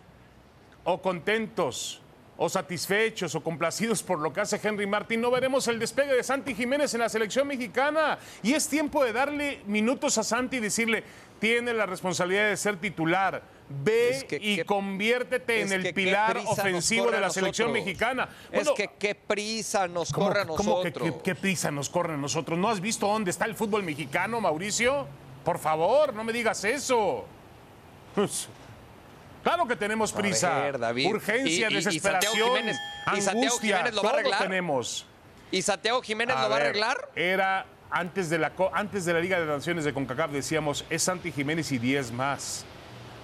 o 0.83 1.01
contentos 1.01 2.01
o 2.41 2.47
satisfechos 2.47 3.35
o 3.35 3.43
complacidos 3.43 4.01
por 4.01 4.17
lo 4.19 4.31
que 4.31 4.39
hace 4.39 4.59
Henry 4.63 4.87
Martín, 4.87 5.19
no 5.19 5.29
veremos 5.29 5.67
el 5.67 5.77
despegue 5.77 6.13
de 6.13 6.23
Santi 6.23 6.55
Jiménez 6.55 6.93
en 6.93 7.01
la 7.01 7.09
selección 7.09 7.45
mexicana. 7.45 8.17
Y 8.41 8.53
es 8.53 8.67
tiempo 8.69 9.03
de 9.03 9.11
darle 9.11 9.61
minutos 9.67 10.17
a 10.17 10.23
Santi 10.23 10.55
y 10.57 10.59
decirle, 10.61 11.03
tiene 11.39 11.73
la 11.73 11.85
responsabilidad 11.85 12.47
de 12.47 12.55
ser 12.55 12.77
titular. 12.77 13.43
Ve 13.67 14.09
Es 14.11 14.23
que 14.23 14.37
y 14.41 14.55
qué- 14.55 14.65
conviértete 14.65 15.61
es 15.61 15.71
en 15.71 15.85
el 15.85 15.93
pilar 15.93 16.37
ofensivo 16.45 17.11
de 17.11 17.19
la 17.19 17.29
selección 17.29 17.67
nosotros. 17.67 17.85
mexicana. 17.85 18.29
es 18.51 18.51
Bueno, 18.63 18.73
que 18.73 18.89
qué 18.97 19.15
prisa 19.15 19.87
nos 19.89 20.11
¿Cómo, 20.13 20.27
corre 20.27 20.41
a 20.41 20.45
cómo 20.45 20.81
que- 20.81 20.89
nosotros. 20.91 21.21
qué 21.21 21.35
prisa 21.35 21.71
nos 21.71 21.89
corre 21.89 22.13
a 22.13 22.17
nosotros? 22.17 22.57
¿No 22.57 22.69
has 22.69 22.79
visto 22.79 23.05
dónde 23.05 23.31
está 23.31 23.43
el 23.45 23.55
fútbol 23.55 23.83
mexicano, 23.83 24.39
Mauricio? 24.39 25.05
Por 25.43 25.59
favor, 25.59 26.13
no 26.13 26.23
me 26.23 26.31
digas 26.31 26.63
eso. 26.63 27.25
Pues, 28.15 28.47
claro 29.43 29.67
que 29.67 29.75
tenemos 29.75 30.11
prisa. 30.11 30.59
ver, 30.61 30.79
David. 30.79 31.07
Urgencia, 31.07 31.69
Y- 31.69 31.73
y- 31.73 31.73
y 31.73 31.75
desesperación, 31.75 32.31
Santiago 32.33 32.55
Jiménez- 32.55 32.77
y 33.07 33.29
angustia, 33.29 33.77
Jiménez 33.77 33.93
lo 33.95 34.03
va 34.03 34.09
a 34.09 34.13
arreglar. 34.13 34.41
tenemos. 34.41 35.05
¿Y 35.51 35.61
Santiago 35.61 36.01
Jiménez 36.01 36.35
lo 36.39 36.49
va 36.49 36.55
a 36.57 36.59
arreglar? 36.59 37.09
Era 37.15 37.65
antes 37.91 38.29
de, 38.29 38.37
la, 38.37 38.51
antes 38.73 39.05
de 39.05 39.13
la 39.13 39.19
Liga 39.19 39.39
de 39.39 39.45
Naciones 39.47 39.83
de 39.83 39.93
CONCACAF, 39.93 40.31
decíamos, 40.31 40.85
es 40.89 41.01
Santi 41.03 41.31
Jiménez 41.31 41.71
y 41.71 41.79
10 41.79 42.11
más. 42.11 42.65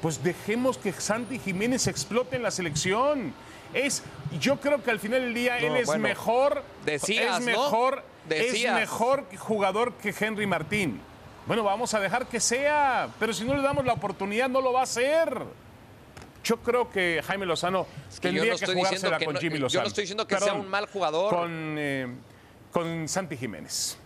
Pues 0.01 0.23
dejemos 0.23 0.77
que 0.77 0.91
Santi 0.91 1.37
Jiménez 1.39 1.87
explote 1.87 2.35
en 2.35 2.43
la 2.43 2.51
selección. 2.51 3.33
Es, 3.73 4.03
yo 4.39 4.59
creo 4.59 4.81
que 4.83 4.89
al 4.91 4.99
final 4.99 5.21
del 5.21 5.33
día 5.33 5.59
No, 5.59 5.67
él 5.67 5.75
es 5.77 5.85
bueno, 5.87 6.03
mejor. 6.03 6.63
decías, 6.85 7.39
es 7.39 7.45
¿no? 7.45 7.45
mejor, 7.63 8.03
es 8.29 8.63
mejor 8.73 9.25
jugador 9.37 9.93
que 9.93 10.13
Henry 10.17 10.45
Martín. 10.47 11.01
Bueno, 11.45 11.63
vamos 11.63 11.93
a 11.93 11.99
dejar 11.99 12.25
que 12.25 12.39
sea, 12.39 13.09
pero 13.19 13.33
si 13.33 13.43
no 13.43 13.53
le 13.55 13.61
damos 13.61 13.85
la 13.85 13.93
oportunidad, 13.93 14.49
no 14.49 14.61
lo 14.61 14.73
va 14.73 14.79
a 14.79 14.83
hacer. 14.83 15.43
Yo 16.45 16.57
creo 16.57 16.89
que 16.89 17.21
Jaime 17.25 17.45
Lozano 17.45 17.85
que 18.13 18.29
tendría 18.29 18.53
no 18.53 18.57
que 18.59 18.65
jugársela 18.67 19.17
que 19.17 19.25
con 19.25 19.33
no- 19.33 19.39
Jimmy 19.41 19.55
yo 19.55 19.59
no 19.61 19.65
Lozano. 19.65 19.87
estoy 19.87 20.03
diciendo 20.03 20.27
que 20.27 20.37
sea 20.37 20.53
un 20.53 20.69
mal 20.69 20.85
jugador. 20.87 21.29
Con, 21.35 21.75
eh, 21.77 22.07
con 22.71 23.07
Santi 23.09 23.35
Jiménez. 23.35 23.97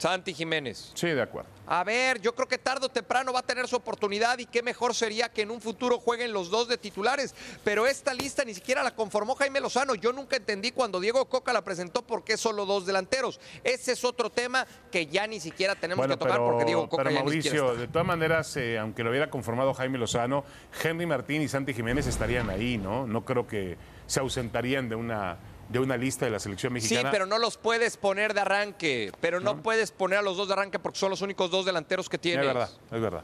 Santi 0.00 0.32
Jiménez. 0.32 0.92
Sí, 0.94 1.08
de 1.08 1.20
acuerdo. 1.20 1.50
A 1.66 1.84
ver, 1.84 2.20
yo 2.22 2.34
creo 2.34 2.48
que 2.48 2.56
tarde 2.56 2.86
o 2.86 2.88
temprano 2.88 3.32
va 3.34 3.40
a 3.40 3.42
tener 3.42 3.68
su 3.68 3.76
oportunidad 3.76 4.38
y 4.38 4.46
qué 4.46 4.62
mejor 4.62 4.94
sería 4.94 5.28
que 5.28 5.42
en 5.42 5.50
un 5.50 5.60
futuro 5.60 5.98
jueguen 5.98 6.32
los 6.32 6.50
dos 6.50 6.68
de 6.68 6.78
titulares. 6.78 7.34
Pero 7.64 7.86
esta 7.86 8.14
lista 8.14 8.42
ni 8.44 8.54
siquiera 8.54 8.82
la 8.82 8.94
conformó 8.94 9.34
Jaime 9.34 9.60
Lozano. 9.60 9.94
Yo 9.94 10.12
nunca 10.12 10.36
entendí 10.36 10.72
cuando 10.72 11.00
Diego 11.00 11.26
Coca 11.26 11.52
la 11.52 11.62
presentó 11.62 12.00
por 12.02 12.24
qué 12.24 12.38
solo 12.38 12.64
dos 12.64 12.86
delanteros. 12.86 13.38
Ese 13.62 13.92
es 13.92 14.02
otro 14.02 14.30
tema 14.30 14.66
que 14.90 15.06
ya 15.06 15.26
ni 15.26 15.38
siquiera 15.38 15.74
tenemos 15.74 15.98
Bueno, 15.98 16.14
que 16.14 16.18
tocar 16.24 16.38
pero, 16.38 16.46
porque 16.50 16.64
Diego 16.64 16.88
Coca 16.88 17.02
pero 17.04 17.14
ya 17.14 17.22
ni 17.22 17.30
siquiera 17.32 17.56
Mauricio, 17.58 17.72
está. 17.72 17.80
de 17.82 17.88
todas 17.92 18.06
maneras, 18.06 18.56
eh, 18.56 18.78
aunque 18.78 19.04
lo 19.04 19.10
hubiera 19.10 19.28
conformado 19.30 19.74
Jaime 19.74 19.98
Lozano, 19.98 20.44
Henry 20.82 21.04
Martín 21.04 21.42
y 21.42 21.48
Santi 21.48 21.74
Jiménez 21.74 22.06
estarían 22.06 22.48
ahí, 22.48 22.78
¿no? 22.78 23.06
No 23.06 23.24
creo 23.26 23.46
que 23.46 23.76
se 24.06 24.18
ausentarían 24.18 24.88
de 24.88 24.94
una, 24.96 25.36
de 25.70 25.78
una 25.78 25.96
lista 25.96 26.24
de 26.26 26.32
la 26.32 26.38
selección 26.40 26.70
Sí, 26.70 26.74
mexicana. 26.74 27.10
pero 27.10 27.26
no 27.26 27.38
los 27.38 27.56
puedes 27.56 27.96
poner 27.96 28.34
de 28.34 28.40
arranque. 28.40 29.12
Pero 29.20 29.40
no, 29.40 29.62
puedes 29.62 29.92
poner 29.92 30.18
a 30.18 30.22
los 30.22 30.36
dos 30.36 30.48
de 30.48 30.54
arranque 30.54 30.78
porque 30.78 30.98
son 30.98 31.10
los 31.10 31.22
únicos 31.22 31.50
dos 31.50 31.64
delanteros 31.64 32.08
que 32.08 32.16
Es 32.16 32.22
tienes. 32.22 32.44
verdad, 32.46 32.70
es 32.90 33.00
verdad. 33.00 33.22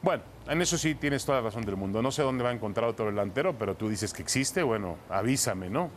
Bueno, 0.00 0.22
en 0.48 0.60
eso 0.62 0.78
sí 0.78 0.94
tienes 0.94 1.24
toda 1.24 1.38
la 1.38 1.44
razón 1.44 1.64
del 1.64 1.76
mundo. 1.76 2.00
No 2.02 2.10
sé 2.10 2.22
dónde 2.22 2.42
va 2.44 2.50
a 2.50 2.52
encontrar 2.52 2.88
otro 2.88 3.06
delantero, 3.06 3.56
pero 3.58 3.74
tú 3.76 3.88
dices 3.88 4.12
que 4.12 4.22
existe, 4.22 4.62
bueno, 4.62 4.96
avísame, 5.08 5.70
¿no? 5.70 5.90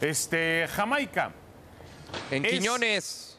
Este, 0.00 0.66
Jamaica. 0.74 1.32
En 2.30 2.44
Es- 2.44 2.52
Quiñones. 2.52 3.29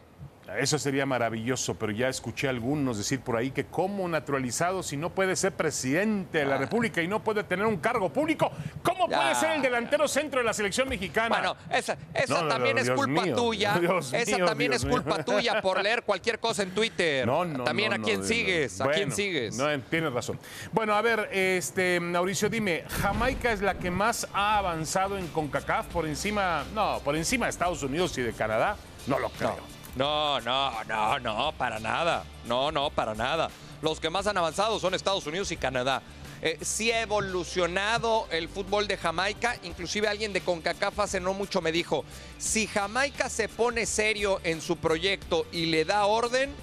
Eso 0.60 0.78
sería 0.78 1.06
maravilloso, 1.06 1.76
pero 1.76 1.92
ya 1.94 2.10
escuché 2.10 2.48
a 2.48 2.50
algunos 2.50 2.98
decir 2.98 3.22
por 3.22 3.38
ahí 3.38 3.52
que 3.52 3.66
como 3.68 4.08
naturalizado, 4.10 4.84
si 4.84 4.98
no 4.98 5.10
puede 5.12 5.36
ser 5.38 5.54
presidente 5.54 6.40
de 6.40 6.46
la 6.46 6.58
República 6.58 7.02
y 7.02 7.08
no 7.08 7.24
puede 7.24 7.44
tener 7.46 7.66
un 7.66 7.78
cargo 7.78 8.10
público, 8.12 8.52
¿cómo 8.84 9.06
Ah. 9.06 9.08
Ya. 9.10 9.18
puede 9.22 9.36
ser 9.36 9.52
el 9.52 9.62
delantero 9.62 10.08
centro 10.10 10.40
de 10.42 10.46
la 10.46 10.54
selección 10.54 10.90
mexicana? 10.90 11.30
Bueno, 11.30 11.56
esa, 11.70 11.98
esa 12.14 12.42
No, 12.42 12.48
también 12.50 12.76
no, 12.76 12.82
es 12.82 12.92
culpa 12.92 13.22
mío, 13.24 13.36
tuya. 13.36 13.74
Dios 13.80 14.12
esa 14.14 14.36
mío, 14.36 14.46
también 14.46 14.72
Dios 14.72 14.82
es 14.82 14.86
mío. 14.88 15.02
culpa 15.02 15.24
tuya 15.24 15.62
por 15.62 15.82
leer 15.82 16.04
cualquier 16.04 16.40
cosa 16.40 16.64
en 16.64 16.72
Twitter. 16.72 17.26
No, 17.26 17.46
no, 17.46 17.64
También 17.64 17.94
a 17.94 18.00
quién 18.00 18.24
sigues, 18.24 18.82
a 18.82 18.86
quién 18.90 19.10
Bueno, 19.10 19.16
sigues. 19.16 19.56
No, 19.58 19.68
tienes 19.90 20.12
razón. 20.12 20.38
Bueno, 20.74 20.96
a 20.96 21.02
ver, 21.02 21.30
este, 21.32 22.00
Mauricio, 22.02 22.50
dime, 22.50 22.84
¿Jamaica 23.02 23.54
es 23.54 23.62
la 23.62 23.76
que 23.76 23.90
más 23.90 24.28
ha 24.34 24.58
avanzado 24.58 25.18
en 25.18 25.28
CONCACAF 25.28 25.88
por 25.88 26.06
encima, 26.06 26.66
no, 26.76 27.00
por 27.06 27.16
encima 27.16 27.46
de 27.46 27.52
Estados 27.52 27.82
Unidos 27.84 28.18
y 28.18 28.22
de 28.22 28.34
Canadá? 28.34 28.76
No 29.08 29.18
lo 29.18 29.30
creo. 29.30 29.56
No, 29.96 30.40
no, 30.42 30.84
no, 30.86 31.20
no, 31.20 31.52
para 31.58 31.80
nada. 31.80 32.24
No, 32.46 32.72
no, 32.72 32.90
para 32.90 33.14
nada. 33.14 33.50
Los 33.82 34.00
que 34.00 34.10
más 34.10 34.28
han 34.28 34.38
avanzado 34.38 34.80
son 34.80 34.94
Estados 34.94 35.26
Unidos 35.26 35.52
y 35.52 35.58
Canadá. 35.58 36.02
Eh, 36.42 36.58
sí 36.62 36.92
ha 36.92 37.02
evolucionado 37.02 38.28
el 38.32 38.48
fútbol 38.48 38.88
de 38.88 38.98
Jamaica. 38.98 39.58
Inclusive 39.64 40.08
alguien 40.08 40.34
de 40.34 40.42
CONCACAF 40.42 41.00
hace 41.00 41.20
no 41.20 41.34
mucho 41.34 41.62
me 41.62 41.72
dijo, 41.72 42.06
si 42.38 42.68
Jamaica 42.68 43.30
se 43.30 43.50
pone 43.50 43.86
serio 43.86 44.40
en 44.44 44.62
su 44.62 44.78
proyecto 44.78 45.46
y 45.52 45.68
le 45.68 45.86
da 45.86 46.06
orden, 46.06 46.54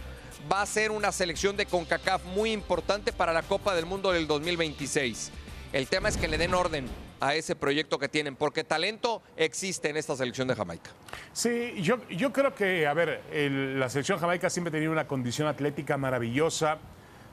va 0.51 0.63
a 0.63 0.67
ser 0.67 0.91
una 0.91 1.13
selección 1.13 1.57
de 1.57 1.67
CONCACAF 1.67 2.25
muy 2.25 2.53
importante 2.53 3.13
para 3.13 3.33
la 3.33 3.43
Copa 3.43 3.75
del 3.75 3.87
Mundo 3.87 4.11
del 4.11 4.27
2026. 4.27 5.31
El 5.73 5.87
tema 5.87 6.09
es 6.09 6.17
que 6.17 6.29
le 6.29 6.39
den 6.39 6.55
orden 6.55 6.89
a 7.21 7.35
ese 7.35 7.57
proyecto 7.57 7.99
que 7.99 8.09
tienen, 8.09 8.37
porque 8.37 8.65
talento 8.65 9.23
existe 9.37 9.91
en 9.91 9.97
esta 9.97 10.17
selección 10.17 10.49
de 10.49 10.55
Jamaica. 10.55 10.91
Sí, 11.33 11.75
yo, 11.81 12.07
yo 12.09 12.33
creo 12.33 12.55
que, 12.55 12.87
a 12.87 12.95
ver, 12.95 13.23
la 13.33 13.89
selección 13.89 14.19
jamaica 14.19 14.51
siempre 14.51 14.71
ha 14.71 14.73
tenido 14.73 14.93
una 14.93 15.07
condición 15.07 15.49
atlética 15.49 15.97
maravillosa. 15.97 16.79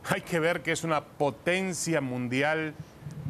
Hay 0.09 0.21
que 0.21 0.39
ver 0.39 0.61
que 0.61 0.71
es 0.71 0.83
una 0.83 1.03
potencia 1.03 2.01
mundial 2.01 2.73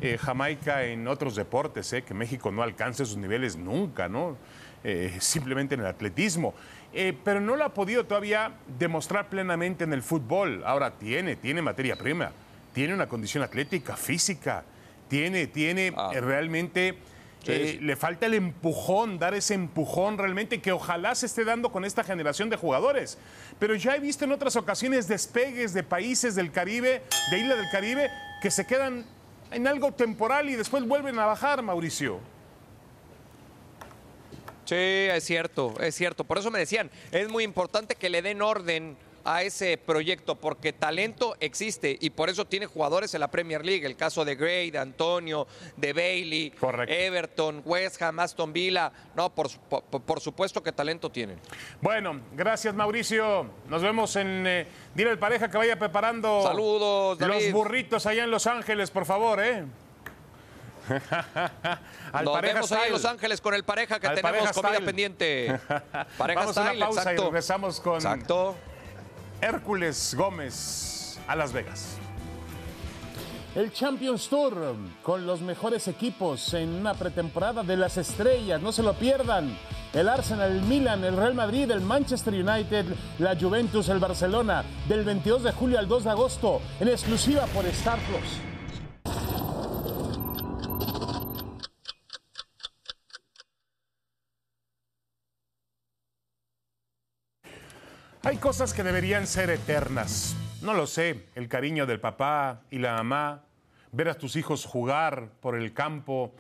eh, 0.02 0.18
Jamaica 0.18 0.84
en 0.84 1.08
otros 1.08 1.36
deportes, 1.36 1.92
eh, 1.94 2.04
que 2.04 2.14
México 2.14 2.52
no 2.52 2.64
alcance 2.64 3.04
esos 3.04 3.16
niveles 3.16 3.56
nunca, 3.56 4.10
¿no? 4.10 4.38
Eh, 4.84 5.18
simplemente 5.20 5.76
en 5.76 5.82
el 5.82 5.88
atletismo. 5.88 6.54
Pero 7.26 7.42
no 7.42 7.58
lo 7.58 7.66
ha 7.66 7.74
podido 7.74 8.06
todavía 8.06 8.54
demostrar 8.80 9.28
plenamente 9.28 9.84
en 9.84 9.92
el 9.92 10.02
fútbol. 10.02 10.64
Ahora 10.66 10.92
tiene, 10.92 11.36
tiene 11.36 11.62
materia 11.62 11.98
prima, 11.98 12.32
tiene 12.74 12.94
una 12.94 13.08
condición 13.08 13.44
atlética, 13.44 13.98
física, 13.98 14.64
tiene, 15.08 15.48
tiene 15.48 15.88
eh, 15.88 16.22
realmente... 16.22 16.98
Eh, 17.48 17.78
le 17.80 17.96
falta 17.96 18.26
el 18.26 18.34
empujón, 18.34 19.20
dar 19.20 19.36
ese 19.36 19.54
empujón 19.54 20.18
realmente 20.18 20.62
que 20.62 20.72
ojalá 20.72 21.14
se 21.14 21.28
esté 21.28 21.46
dando 21.46 21.72
con 21.72 21.86
esta 21.86 22.04
generación 22.04 22.50
de 22.50 22.56
jugadores. 22.56 23.20
Pero 23.60 23.76
ya 23.76 23.96
he 23.96 24.00
visto 24.00 24.26
en 24.26 24.32
otras 24.32 24.56
ocasiones 24.56 25.08
despegues 25.08 25.72
de 25.72 25.84
países 25.84 26.34
del 26.34 26.52
Caribe, 26.52 27.04
de 27.30 27.38
Isla 27.38 27.56
del 27.56 27.70
Caribe, 27.70 28.10
que 28.42 28.50
se 28.50 28.66
quedan 28.66 29.06
en 29.52 29.68
algo 29.68 29.92
temporal 29.92 30.50
y 30.50 30.56
después 30.56 30.88
vuelven 30.88 31.20
a 31.20 31.28
bajar, 31.28 31.62
Mauricio. 31.62 32.20
Sí, 34.66 34.76
es 34.76 35.24
cierto, 35.24 35.76
es 35.80 35.94
cierto. 35.94 36.24
Por 36.24 36.40
eso 36.40 36.50
me 36.50 36.58
decían, 36.58 36.90
es 37.12 37.30
muy 37.30 37.44
importante 37.44 37.96
que 37.96 38.10
le 38.10 38.24
den 38.24 38.42
orden 38.42 38.98
a 39.26 39.42
ese 39.42 39.78
proyecto, 39.78 40.36
porque 40.36 40.72
talento 40.72 41.36
existe 41.40 41.98
y 42.00 42.12
por 42.12 42.30
eso 42.30 42.46
tiene 42.46 42.68
jugadores 42.68 43.14
en 43.16 43.20
la 43.22 43.30
Premier 43.30 43.66
League. 43.66 43.86
El 43.86 43.96
caso 43.96 44.24
de 44.24 44.36
Gray, 44.36 44.72
de 44.72 44.78
Antonio, 44.78 45.48
de 45.76 45.94
Bailey, 45.94 46.54
Everton, 46.88 47.62
West 47.66 48.02
Ham, 48.02 48.20
Aston 48.20 48.54
Villa. 48.54 48.92
No, 49.16 49.34
por, 49.34 49.50
por, 49.60 50.02
por 50.02 50.20
supuesto 50.22 50.62
que 50.62 50.72
talento 50.72 51.10
tienen. 51.10 51.40
Bueno, 51.82 52.22
gracias 52.34 52.74
Mauricio. 52.76 53.50
Nos 53.68 53.82
vemos 53.82 54.16
en... 54.16 54.46
eh, 54.46 54.68
dile 54.94 55.10
al 55.10 55.20
pareja 55.20 55.50
que 55.50 55.58
vaya 55.58 55.78
preparando... 55.78 56.44
Saludos, 56.44 57.20
Los 57.20 57.30
David. 57.30 57.52
burritos 57.52 58.06
allá 58.06 58.24
en 58.24 58.32
Los 58.32 58.46
Ángeles, 58.48 58.92
por 58.92 59.06
favor, 59.06 59.44
¿eh? 59.44 59.66
al 62.14 62.26
Nos 62.26 62.34
pareja 62.34 62.54
vemos 62.54 62.72
ahí 62.72 62.88
en. 62.88 62.94
Los 62.94 63.06
Ángeles 63.06 63.42
con 63.42 63.56
el 63.56 63.64
pareja 63.64 64.00
que 64.00 64.06
Al 64.06 64.16
tenemos 64.16 64.40
pareja 64.40 64.54
comida 64.54 64.80
pendiente. 64.82 65.60
Pareja 66.18 66.40
Vamos 66.42 66.58
a 66.58 66.62
style, 66.62 66.78
una 66.78 66.86
pausa 66.86 67.02
exacto. 67.02 67.22
y 67.22 67.26
regresamos 67.26 67.82
con 67.82 67.96
Exacto. 67.96 68.56
Hércules 69.42 70.16
Gómez 70.18 71.20
a 71.28 71.36
Las 71.36 71.54
Vegas. 71.54 71.98
El 73.56 73.72
Champions 73.72 74.28
Tour 74.28 74.76
con 75.02 75.26
los 75.26 75.42
mejores 75.42 75.88
equipos 75.88 76.54
en 76.54 76.70
una 76.70 76.94
pretemporada 76.94 77.64
de 77.64 77.78
las 77.78 77.98
estrellas, 77.98 78.62
no 78.62 78.72
se 78.72 78.84
lo 78.84 78.94
pierdan. 78.96 79.58
El 79.94 80.10
Arsenal, 80.10 80.52
el 80.52 80.62
Milan, 80.64 81.06
el 81.06 81.16
Real 81.16 81.36
Madrid, 81.36 81.72
el 81.72 81.80
Manchester 81.80 82.34
United, 82.34 82.86
la 83.20 83.38
Juventus, 83.40 83.88
el 83.88 84.00
Barcelona, 84.00 84.66
del 84.90 85.06
22 85.06 85.44
de 85.44 85.52
julio 85.54 85.80
al 85.80 85.88
2 85.88 86.04
de 86.04 86.10
agosto, 86.10 86.62
en 86.82 86.90
exclusiva 86.90 87.46
por 87.48 87.66
Star. 87.68 88.00
Hay 98.26 98.38
cosas 98.38 98.74
que 98.74 98.82
deberían 98.82 99.28
ser 99.28 99.52
eternas. 99.52 100.36
No 100.64 100.74
lo 100.74 100.88
sé, 100.88 101.28
el 101.36 101.48
cariño 101.48 101.86
del 101.86 102.00
papá 102.00 102.64
y 102.72 102.80
la 102.80 102.96
mamá, 102.96 103.44
ver 103.92 104.10
a 104.10 104.18
tus 104.18 104.36
hijos 104.36 104.66
jugar 104.66 105.30
por 105.42 105.56
el 105.56 105.74
campo, 105.74 106.34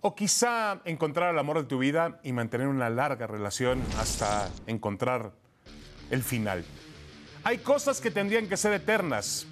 o 0.00 0.14
quizá 0.14 0.80
encontrar 0.86 1.34
el 1.34 1.38
amor 1.38 1.58
de 1.58 1.64
tu 1.64 1.76
vida 1.76 2.18
y 2.24 2.32
mantener 2.32 2.66
una 2.66 2.88
larga 2.88 3.26
relación 3.26 3.82
hasta 3.98 4.48
encontrar 4.66 5.32
el 6.10 6.22
final. 6.22 6.64
Hay 7.44 7.58
cosas 7.58 8.00
que 8.00 8.10
tendrían 8.10 8.48
que 8.48 8.56
ser 8.56 8.72
eternas. 8.72 9.46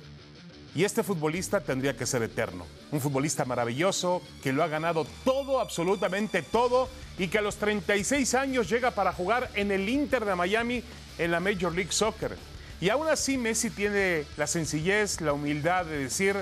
Y 0.75 0.85
este 0.85 1.03
futbolista 1.03 1.61
tendría 1.61 1.95
que 1.95 2.07
ser 2.07 2.23
eterno. 2.23 2.65
Un 2.91 3.01
futbolista 3.01 3.45
maravilloso 3.45 4.23
que 4.43 4.53
lo 4.53 4.63
ha 4.63 4.69
ganado 4.69 5.05
todo, 5.25 5.61
absolutamente 5.61 6.41
todo, 6.43 6.89
y 7.19 7.29
que 7.29 7.39
a 7.39 7.43
los 7.43 7.57
36 7.57 8.35
años 8.35 8.71
llega 8.71 8.93
para 8.93 9.13
jugar 9.13 9.51
en 9.57 9.73
el 9.73 9.89
Inter 9.89 10.25
de 10.25 10.37
Miami 10.37 10.83
en 11.21 11.31
la 11.31 11.39
Major 11.39 11.75
League 11.75 11.93
Soccer. 11.93 12.37
Y 12.81 12.89
aún 12.89 13.07
así 13.07 13.37
Messi 13.37 13.69
tiene 13.69 14.25
la 14.39 14.47
sencillez, 14.47 15.21
la 15.21 15.35
humildad 15.35 15.85
de 15.85 15.99
decir, 15.99 16.35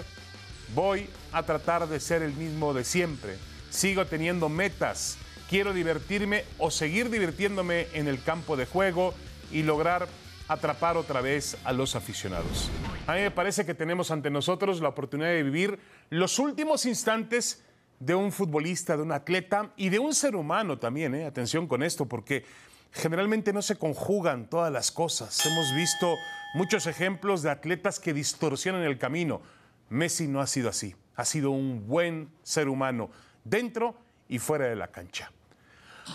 voy 0.74 1.10
a 1.32 1.42
tratar 1.42 1.88
de 1.88 1.98
ser 1.98 2.22
el 2.22 2.32
mismo 2.32 2.72
de 2.72 2.84
siempre. 2.84 3.36
Sigo 3.70 4.06
teniendo 4.06 4.48
metas. 4.48 5.18
Quiero 5.50 5.72
divertirme 5.72 6.44
o 6.58 6.70
seguir 6.70 7.10
divirtiéndome 7.10 7.88
en 7.92 8.06
el 8.06 8.22
campo 8.22 8.56
de 8.56 8.66
juego 8.66 9.14
y 9.50 9.64
lograr 9.64 10.06
atrapar 10.46 10.96
otra 10.96 11.20
vez 11.20 11.56
a 11.64 11.72
los 11.72 11.96
aficionados. 11.96 12.70
A 13.08 13.14
mí 13.14 13.20
me 13.20 13.30
parece 13.32 13.66
que 13.66 13.74
tenemos 13.74 14.12
ante 14.12 14.30
nosotros 14.30 14.80
la 14.80 14.90
oportunidad 14.90 15.30
de 15.30 15.42
vivir 15.42 15.80
los 16.10 16.38
últimos 16.38 16.86
instantes 16.86 17.64
de 17.98 18.14
un 18.14 18.30
futbolista, 18.30 18.96
de 18.96 19.02
un 19.02 19.10
atleta 19.10 19.72
y 19.76 19.88
de 19.88 19.98
un 19.98 20.14
ser 20.14 20.36
humano 20.36 20.78
también. 20.78 21.16
¿eh? 21.16 21.26
Atención 21.26 21.66
con 21.66 21.82
esto, 21.82 22.06
porque 22.06 22.44
generalmente 22.92 23.52
no 23.52 23.62
se 23.62 23.76
conjugan 23.76 24.48
todas 24.48 24.72
las 24.72 24.90
cosas. 24.90 25.44
Hemos 25.46 25.74
visto 25.74 26.14
muchos 26.54 26.86
ejemplos 26.86 27.42
de 27.42 27.50
atletas 27.50 28.00
que 28.00 28.12
distorsionan 28.12 28.82
el 28.82 28.98
camino. 28.98 29.40
Messi 29.88 30.28
no 30.28 30.40
ha 30.40 30.46
sido 30.46 30.68
así. 30.68 30.94
Ha 31.16 31.24
sido 31.24 31.50
un 31.50 31.86
buen 31.86 32.30
ser 32.42 32.68
humano 32.68 33.10
dentro 33.44 33.96
y 34.28 34.38
fuera 34.38 34.66
de 34.66 34.76
la 34.76 34.88
cancha. 34.88 35.32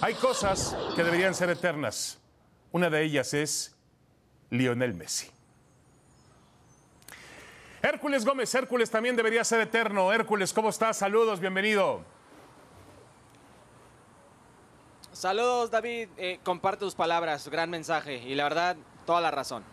Hay 0.01 0.15
cosas 0.15 0.75
que 0.95 1.03
deberían 1.03 1.35
ser 1.35 1.49
eternas. 1.49 2.19
Una 2.71 2.89
de 2.89 3.03
ellas 3.03 3.33
es 3.33 3.75
Lionel 4.49 4.93
Messi. 4.93 5.29
Hércules 7.81 8.23
Gómez, 8.25 8.53
Hércules 8.55 8.89
también 8.89 9.15
debería 9.15 9.43
ser 9.43 9.59
eterno. 9.59 10.13
Hércules, 10.13 10.53
¿cómo 10.53 10.69
estás? 10.69 10.97
Saludos, 10.97 11.39
bienvenido. 11.39 12.05
Saludos, 15.13 15.69
David. 15.69 16.09
Eh, 16.17 16.39
comparte 16.43 16.79
tus 16.79 16.95
palabras, 16.95 17.47
gran 17.47 17.69
mensaje 17.69 18.17
y 18.17 18.33
la 18.35 18.43
verdad, 18.45 18.75
toda 19.05 19.21
la 19.21 19.31
razón. 19.31 19.63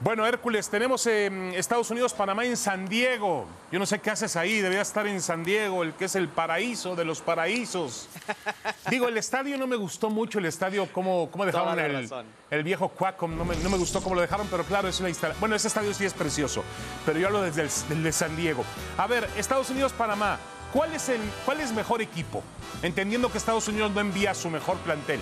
Bueno, 0.00 0.24
Hércules, 0.24 0.68
tenemos 0.68 1.04
eh, 1.08 1.28
Estados 1.56 1.90
Unidos, 1.90 2.12
Panamá 2.12 2.44
en 2.44 2.56
San 2.56 2.88
Diego. 2.88 3.46
Yo 3.72 3.80
no 3.80 3.86
sé 3.86 3.98
qué 3.98 4.10
haces 4.10 4.36
ahí, 4.36 4.58
debería 4.60 4.82
estar 4.82 5.04
en 5.08 5.20
San 5.20 5.42
Diego, 5.42 5.82
el 5.82 5.92
que 5.94 6.04
es 6.04 6.14
el 6.14 6.28
paraíso 6.28 6.94
de 6.94 7.04
los 7.04 7.20
paraísos. 7.20 8.08
Digo, 8.90 9.08
el 9.08 9.16
estadio 9.16 9.58
no 9.58 9.66
me 9.66 9.74
gustó 9.74 10.08
mucho, 10.08 10.38
el 10.38 10.46
estadio, 10.46 10.88
cómo, 10.92 11.28
cómo 11.32 11.44
dejaron 11.46 11.80
el, 11.80 12.08
el 12.50 12.62
viejo 12.62 12.90
Quacom, 12.90 13.36
no 13.36 13.44
me, 13.44 13.56
no 13.56 13.70
me 13.70 13.76
gustó 13.76 14.00
cómo 14.00 14.14
lo 14.14 14.20
dejaron, 14.20 14.46
pero 14.48 14.62
claro, 14.62 14.86
es 14.86 15.00
una 15.00 15.08
instalación. 15.08 15.40
Bueno, 15.40 15.56
ese 15.56 15.66
estadio 15.66 15.92
sí 15.92 16.04
es 16.04 16.14
precioso, 16.14 16.62
pero 17.04 17.18
yo 17.18 17.26
hablo 17.26 17.42
desde 17.42 17.62
el 17.62 17.70
del 17.88 18.04
de 18.04 18.12
San 18.12 18.36
Diego. 18.36 18.64
A 18.96 19.08
ver, 19.08 19.28
Estados 19.36 19.68
Unidos, 19.70 19.92
Panamá, 19.92 20.38
¿cuál 20.72 20.94
es, 20.94 21.08
el, 21.08 21.20
¿cuál 21.44 21.60
es 21.60 21.72
mejor 21.72 22.02
equipo? 22.02 22.42
Entendiendo 22.82 23.30
que 23.30 23.38
Estados 23.38 23.68
Unidos 23.68 23.90
no 23.92 24.00
envía 24.00 24.34
su 24.34 24.50
mejor 24.50 24.76
plantel. 24.78 25.20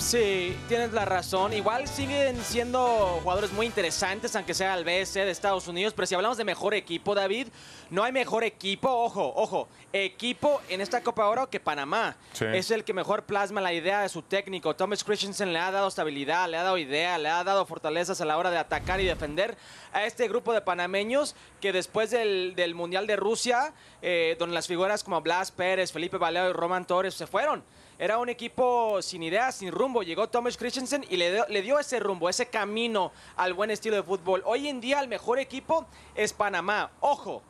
Sí, 0.00 0.56
tienes 0.66 0.92
la 0.92 1.04
razón. 1.04 1.52
Igual 1.52 1.86
siguen 1.86 2.42
siendo 2.42 3.20
jugadores 3.22 3.52
muy 3.52 3.66
interesantes, 3.66 4.34
aunque 4.34 4.54
sea 4.54 4.74
el 4.74 4.82
BC 4.82 5.20
de 5.20 5.30
Estados 5.30 5.68
Unidos. 5.68 5.92
Pero 5.94 6.06
si 6.06 6.14
hablamos 6.14 6.38
de 6.38 6.44
mejor 6.44 6.74
equipo, 6.74 7.14
David, 7.14 7.48
no 7.90 8.04
hay 8.04 8.12
mejor 8.12 8.44
equipo. 8.44 8.88
Ojo, 8.88 9.32
ojo, 9.36 9.68
equipo 9.92 10.60
en 10.68 10.80
esta 10.80 11.02
Copa 11.02 11.28
Oro 11.28 11.50
que 11.50 11.60
Panamá. 11.60 12.16
Sí. 12.32 12.44
Es 12.52 12.70
el 12.70 12.84
que 12.84 12.92
mejor 12.92 13.24
plasma 13.24 13.60
la 13.60 13.72
idea 13.72 14.02
de 14.02 14.08
su 14.08 14.22
técnico. 14.22 14.74
Thomas 14.74 15.04
Christensen 15.04 15.52
le 15.52 15.58
ha 15.58 15.70
dado 15.70 15.88
estabilidad, 15.88 16.48
le 16.48 16.56
ha 16.56 16.62
dado 16.62 16.78
idea, 16.78 17.18
le 17.18 17.28
ha 17.28 17.44
dado 17.44 17.66
fortalezas 17.66 18.20
a 18.20 18.24
la 18.24 18.38
hora 18.38 18.50
de 18.50 18.58
atacar 18.58 19.00
y 19.00 19.04
defender 19.04 19.56
a 19.92 20.04
este 20.04 20.28
grupo 20.28 20.52
de 20.52 20.60
panameños 20.60 21.34
que 21.60 21.72
después 21.72 22.10
del, 22.10 22.54
del 22.54 22.74
Mundial 22.74 23.06
de 23.06 23.16
Rusia, 23.16 23.74
eh, 24.02 24.36
donde 24.38 24.54
las 24.54 24.66
figuras 24.66 25.04
como 25.04 25.20
Blas 25.20 25.50
Pérez, 25.50 25.92
Felipe 25.92 26.16
Valeo 26.16 26.48
y 26.48 26.52
Roman 26.52 26.86
Torres 26.86 27.14
se 27.14 27.26
fueron. 27.26 27.62
Era 27.98 28.16
un 28.16 28.30
equipo 28.30 29.02
sin 29.02 29.22
ideas, 29.22 29.56
sin 29.56 29.72
rumbo. 29.72 30.02
Llegó 30.02 30.26
Thomas 30.26 30.56
Christensen 30.56 31.04
y 31.10 31.18
le 31.18 31.32
dio, 31.32 31.44
le 31.50 31.60
dio 31.60 31.78
ese 31.78 32.00
rumbo, 32.00 32.30
ese 32.30 32.46
camino 32.46 33.12
al 33.36 33.52
buen 33.52 33.70
estilo 33.70 33.96
de 33.96 34.02
fútbol. 34.02 34.42
Hoy 34.46 34.68
en 34.68 34.80
día 34.80 35.00
el 35.00 35.08
mejor 35.08 35.38
equipo 35.38 35.86
es 36.14 36.32
Panamá. 36.32 36.92
Ojo, 37.00 37.42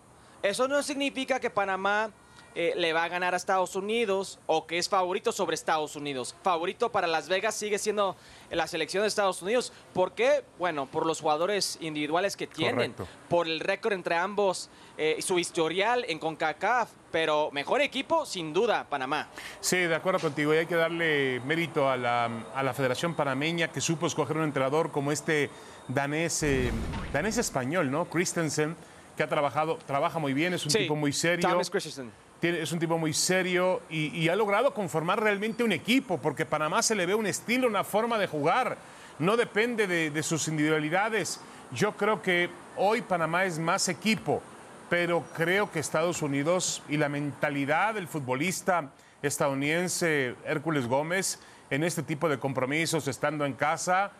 eso 0.42 0.68
no 0.68 0.82
significa 0.82 1.40
que 1.40 1.50
Panamá 1.50 2.10
eh, 2.56 2.72
le 2.76 2.92
va 2.92 3.04
a 3.04 3.08
ganar 3.08 3.32
a 3.32 3.36
Estados 3.36 3.76
Unidos 3.76 4.40
o 4.46 4.66
que 4.66 4.78
es 4.78 4.88
favorito 4.88 5.30
sobre 5.30 5.54
Estados 5.54 5.94
Unidos. 5.94 6.34
Favorito 6.42 6.90
para 6.90 7.06
Las 7.06 7.28
Vegas 7.28 7.54
sigue 7.54 7.78
siendo 7.78 8.16
la 8.50 8.66
selección 8.66 9.02
de 9.02 9.08
Estados 9.08 9.40
Unidos. 9.40 9.72
¿Por 9.92 10.12
qué? 10.12 10.42
Bueno, 10.58 10.86
por 10.86 11.06
los 11.06 11.20
jugadores 11.20 11.78
individuales 11.80 12.36
que 12.36 12.48
tienen, 12.48 12.92
Correcto. 12.92 13.06
por 13.28 13.46
el 13.46 13.60
récord 13.60 13.92
entre 13.92 14.16
ambos 14.16 14.68
eh, 14.98 15.18
su 15.20 15.38
historial 15.38 16.04
en 16.08 16.18
CONCACAF. 16.18 16.90
Pero 17.12 17.50
mejor 17.52 17.82
equipo, 17.82 18.26
sin 18.26 18.52
duda, 18.52 18.84
Panamá. 18.88 19.28
Sí, 19.60 19.76
de 19.76 19.94
acuerdo 19.94 20.18
contigo. 20.18 20.52
Y 20.52 20.58
hay 20.58 20.66
que 20.66 20.74
darle 20.76 21.40
mérito 21.44 21.88
a 21.88 21.96
la, 21.96 22.28
a 22.54 22.62
la 22.64 22.74
Federación 22.74 23.14
Panameña 23.14 23.68
que 23.68 23.80
supo 23.80 24.06
escoger 24.08 24.36
un 24.36 24.44
entrenador 24.44 24.90
como 24.90 25.12
este 25.12 25.50
danés, 25.86 26.42
eh, 26.42 26.72
danés 27.12 27.38
español, 27.38 27.90
¿no? 27.90 28.06
Christensen, 28.06 28.76
que 29.20 29.24
ha 29.24 29.28
trabajado, 29.28 29.76
trabaja 29.86 30.18
muy 30.18 30.32
bien, 30.32 30.54
es 30.54 30.64
un 30.64 30.70
Sí, 30.70 30.78
tipo 30.78 30.96
muy 30.96 31.12
serio. 31.12 31.46
Thomas 31.46 31.68
Christensen. 31.68 32.10
Tiene- 32.40 32.62
es 32.62 32.72
un 32.72 32.78
tipo 32.78 32.96
muy 32.96 33.12
serio 33.12 33.82
y, 33.90 34.06
y 34.18 34.30
ha 34.30 34.34
logrado 34.34 34.72
conformar 34.72 35.22
realmente 35.22 35.62
un 35.62 35.72
equipo, 35.72 36.16
porque 36.16 36.46
Panamá 36.46 36.80
se 36.82 36.94
le 36.94 37.04
ve 37.04 37.14
un 37.14 37.26
estilo, 37.26 37.68
una 37.68 37.84
forma 37.84 38.16
de 38.16 38.26
jugar. 38.26 38.78
No 39.18 39.36
depende 39.36 39.86
de, 39.86 40.10
de 40.10 40.22
sus 40.22 40.48
individualidades. 40.48 41.38
Yo 41.70 41.92
creo 41.98 42.22
que 42.22 42.48
hoy 42.78 43.02
Panamá 43.02 43.44
es 43.44 43.58
más 43.58 43.90
equipo, 43.90 44.40
pero 44.88 45.22
creo 45.36 45.70
que 45.70 45.80
Estados 45.80 46.22
Unidos 46.22 46.82
y 46.88 46.96
la 46.96 47.10
mentalidad 47.10 47.92
del 47.92 48.08
futbolista 48.08 48.90
estadounidense 49.20 50.34
Hércules 50.46 50.86
Gómez 50.86 51.40
en 51.68 51.84
este 51.84 52.02
tipo 52.02 52.26
de 52.30 52.38
compromisos, 52.38 53.06
estando 53.06 53.44
en 53.44 53.52
casa, 53.52 54.12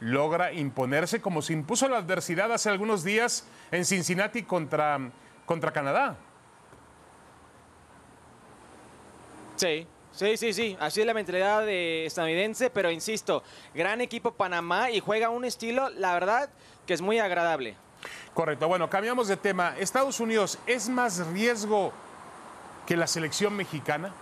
logra 0.00 0.52
imponerse 0.52 1.20
como 1.20 1.42
se 1.42 1.52
impuso 1.52 1.88
la 1.88 1.98
adversidad 1.98 2.52
hace 2.52 2.68
algunos 2.68 3.04
días 3.04 3.46
en 3.70 3.84
Cincinnati 3.84 4.42
contra, 4.42 4.98
contra 5.46 5.72
Canadá. 5.72 6.16
Sí, 9.56 9.86
sí, 10.12 10.36
sí, 10.36 10.52
sí. 10.52 10.76
Así 10.80 11.00
es 11.00 11.06
la 11.06 11.14
mentalidad 11.14 11.64
de 11.64 12.06
estadounidense, 12.06 12.70
pero 12.70 12.90
insisto, 12.90 13.42
gran 13.74 14.00
equipo 14.00 14.32
Panamá 14.32 14.90
y 14.90 15.00
juega 15.00 15.30
un 15.30 15.44
estilo, 15.44 15.90
la 15.90 16.12
verdad, 16.14 16.50
que 16.86 16.94
es 16.94 17.00
muy 17.00 17.18
agradable. 17.18 17.76
Correcto. 18.34 18.68
Bueno, 18.68 18.90
cambiamos 18.90 19.28
de 19.28 19.36
tema. 19.36 19.74
¿Estados 19.78 20.20
Unidos 20.20 20.58
es 20.66 20.88
más 20.88 21.24
riesgo 21.28 21.92
que 22.86 22.96
la 22.96 23.06
selección 23.06 23.56
mexicana? 23.56 24.12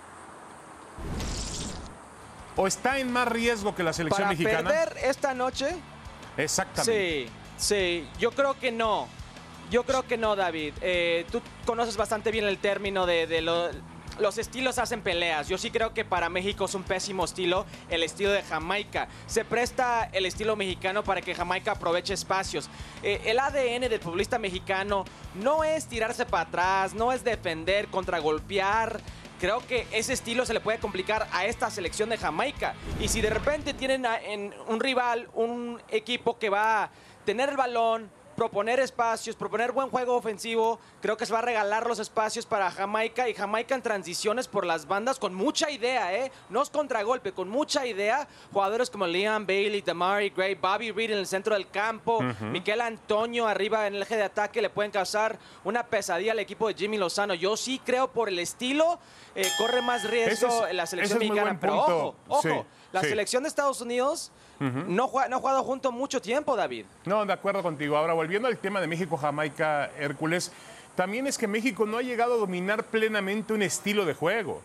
¿O 2.56 2.66
está 2.66 2.98
en 2.98 3.10
más 3.12 3.28
riesgo 3.28 3.74
que 3.74 3.82
la 3.82 3.92
selección 3.92 4.24
Para 4.28 4.30
mexicana? 4.36 4.68
perder 4.68 5.04
esta 5.04 5.32
noche, 5.34 5.74
Exactamente. 6.36 7.26
sí, 7.28 7.32
sí. 7.56 8.08
Yo 8.18 8.30
creo 8.32 8.58
que 8.58 8.70
no. 8.72 9.08
Yo 9.70 9.84
creo 9.84 10.06
que 10.06 10.18
no, 10.18 10.36
David. 10.36 10.74
Eh, 10.82 11.24
tú 11.32 11.40
conoces 11.64 11.96
bastante 11.96 12.30
bien 12.30 12.44
el 12.44 12.58
término 12.58 13.06
de, 13.06 13.26
de 13.26 13.40
lo- 13.40 13.70
los 14.18 14.36
estilos 14.36 14.78
hacen 14.78 15.00
peleas. 15.00 15.48
Yo 15.48 15.56
sí 15.56 15.70
creo 15.70 15.94
que 15.94 16.04
para 16.04 16.28
México 16.28 16.66
es 16.66 16.74
un 16.74 16.82
pésimo 16.82 17.24
estilo 17.24 17.64
el 17.88 18.02
estilo 18.02 18.30
de 18.30 18.42
Jamaica. 18.42 19.08
Se 19.26 19.42
presta 19.46 20.10
el 20.12 20.26
estilo 20.26 20.54
mexicano 20.54 21.02
para 21.02 21.22
que 21.22 21.34
Jamaica 21.34 21.72
aproveche 21.72 22.12
espacios. 22.12 22.68
Eh, 23.02 23.22
el 23.24 23.38
ADN 23.38 23.88
del 23.88 24.00
futbolista 24.00 24.38
mexicano 24.38 25.06
no 25.36 25.64
es 25.64 25.86
tirarse 25.86 26.26
para 26.26 26.42
atrás, 26.46 26.92
no 26.92 27.10
es 27.12 27.24
defender, 27.24 27.86
contragolpear. 27.88 29.00
Creo 29.42 29.59
que 29.66 29.88
ese 29.90 30.12
estilo 30.12 30.46
se 30.46 30.55
le 30.55 30.61
puede 30.61 30.78
complicar 30.78 31.26
a 31.33 31.44
esta 31.46 31.68
selección 31.68 32.09
de 32.09 32.16
Jamaica. 32.16 32.76
Y 33.00 33.09
si 33.09 33.20
de 33.20 33.28
repente 33.28 33.74
tienen 33.74 34.07
a- 34.07 34.20
en 34.20 34.55
un 34.68 34.78
rival, 34.78 35.28
un 35.35 35.83
equipo 35.88 36.38
que 36.38 36.48
va 36.48 36.85
a 36.85 36.90
tener 37.24 37.48
el 37.48 37.57
balón, 37.57 38.09
proponer 38.37 38.81
espacios, 38.81 39.37
proponer 39.37 39.72
buen 39.72 39.90
juego 39.90 40.16
ofensivo, 40.16 40.81
creo 41.02 41.18
que 41.18 41.26
se 41.26 41.35
va 41.35 41.40
a 41.40 41.42
regalar 41.42 41.87
los 41.87 41.98
espacios 41.98 42.46
para 42.46 42.70
Jamaica 42.70 43.28
y 43.28 43.35
Jamaica 43.35 43.74
en 43.74 43.83
transiciones 43.83 44.48
por 44.48 44.64
las 44.64 44.88
bandas 44.88 45.18
con 45.18 45.35
mucha 45.35 45.70
idea, 45.70 46.14
¿eh? 46.14 46.33
No 46.48 46.62
es 46.62 46.70
contragolpe, 46.70 47.33
con 47.33 47.50
mucha 47.50 47.85
idea. 47.87 48.26
Jugadores 48.50 48.88
como 48.88 49.07
Liam 49.07 49.46
Bailey, 49.46 49.83
Damari 49.83 50.31
Gray, 50.31 50.55
Bobby 50.55 50.92
Reed 50.92 51.11
en 51.11 51.18
el 51.18 51.26
centro 51.26 51.55
del 51.55 51.68
campo, 51.68 52.18
Ujú. 52.20 52.44
Miquel 52.46 52.81
Antonio 52.81 53.46
arriba 53.46 53.87
en 53.87 53.96
el 53.96 54.02
eje 54.02 54.16
de 54.16 54.22
ataque 54.22 54.62
le 54.62 54.70
pueden 54.70 54.90
causar 54.92 55.38
una 55.62 55.83
pesadilla 55.85 56.33
al 56.33 56.38
equipo 56.38 56.68
de 56.68 56.74
Jimmy 56.74 56.96
Lozano. 56.96 57.35
Yo 57.35 57.55
sí 57.59 57.83
creo 57.85 58.09
por 58.12 58.31
el 58.31 58.38
estilo, 58.38 58.98
eh, 59.35 59.47
corre 59.59 59.83
más 59.83 60.09
riesgo 60.09 60.66
es- 60.66 60.75
la 60.75 60.87
selección 60.87 61.18
mexicana. 61.18 61.59
Pero 61.61 61.77
ojo, 61.79 62.14
ojo, 62.29 62.42
Sí, 62.42 62.49
la 62.92 63.01
sí. 63.01 63.09
selección 63.09 63.42
de 63.42 63.49
Estados 63.49 63.81
Unidos 63.81 64.31
no, 64.61 65.09
jue- 65.09 65.29
no 65.29 65.37
ha 65.37 65.40
jugado 65.40 65.64
junto 65.64 65.90
mucho 65.90 66.23
tiempo, 66.23 66.55
David. 66.55 66.85
No, 67.05 67.27
de 67.27 67.33
acuerdo 67.33 67.62
contigo. 67.62 67.97
Ahora, 67.97 68.12
volviendo 68.12 68.47
al 68.47 68.59
tema 68.59 68.81
de 68.81 68.87
México-Jamaica, 68.87 69.90
Hércules, 69.99 70.53
también 70.95 71.27
es 71.27 71.37
que 71.38 71.49
México 71.49 71.85
no 71.87 71.97
ha 71.99 72.03
llegado 72.03 72.35
a 72.35 72.37
dominar 72.37 72.85
plenamente 72.85 73.53
un 73.55 73.62
estilo 73.62 74.05
de 74.05 74.14
juego. 74.14 74.62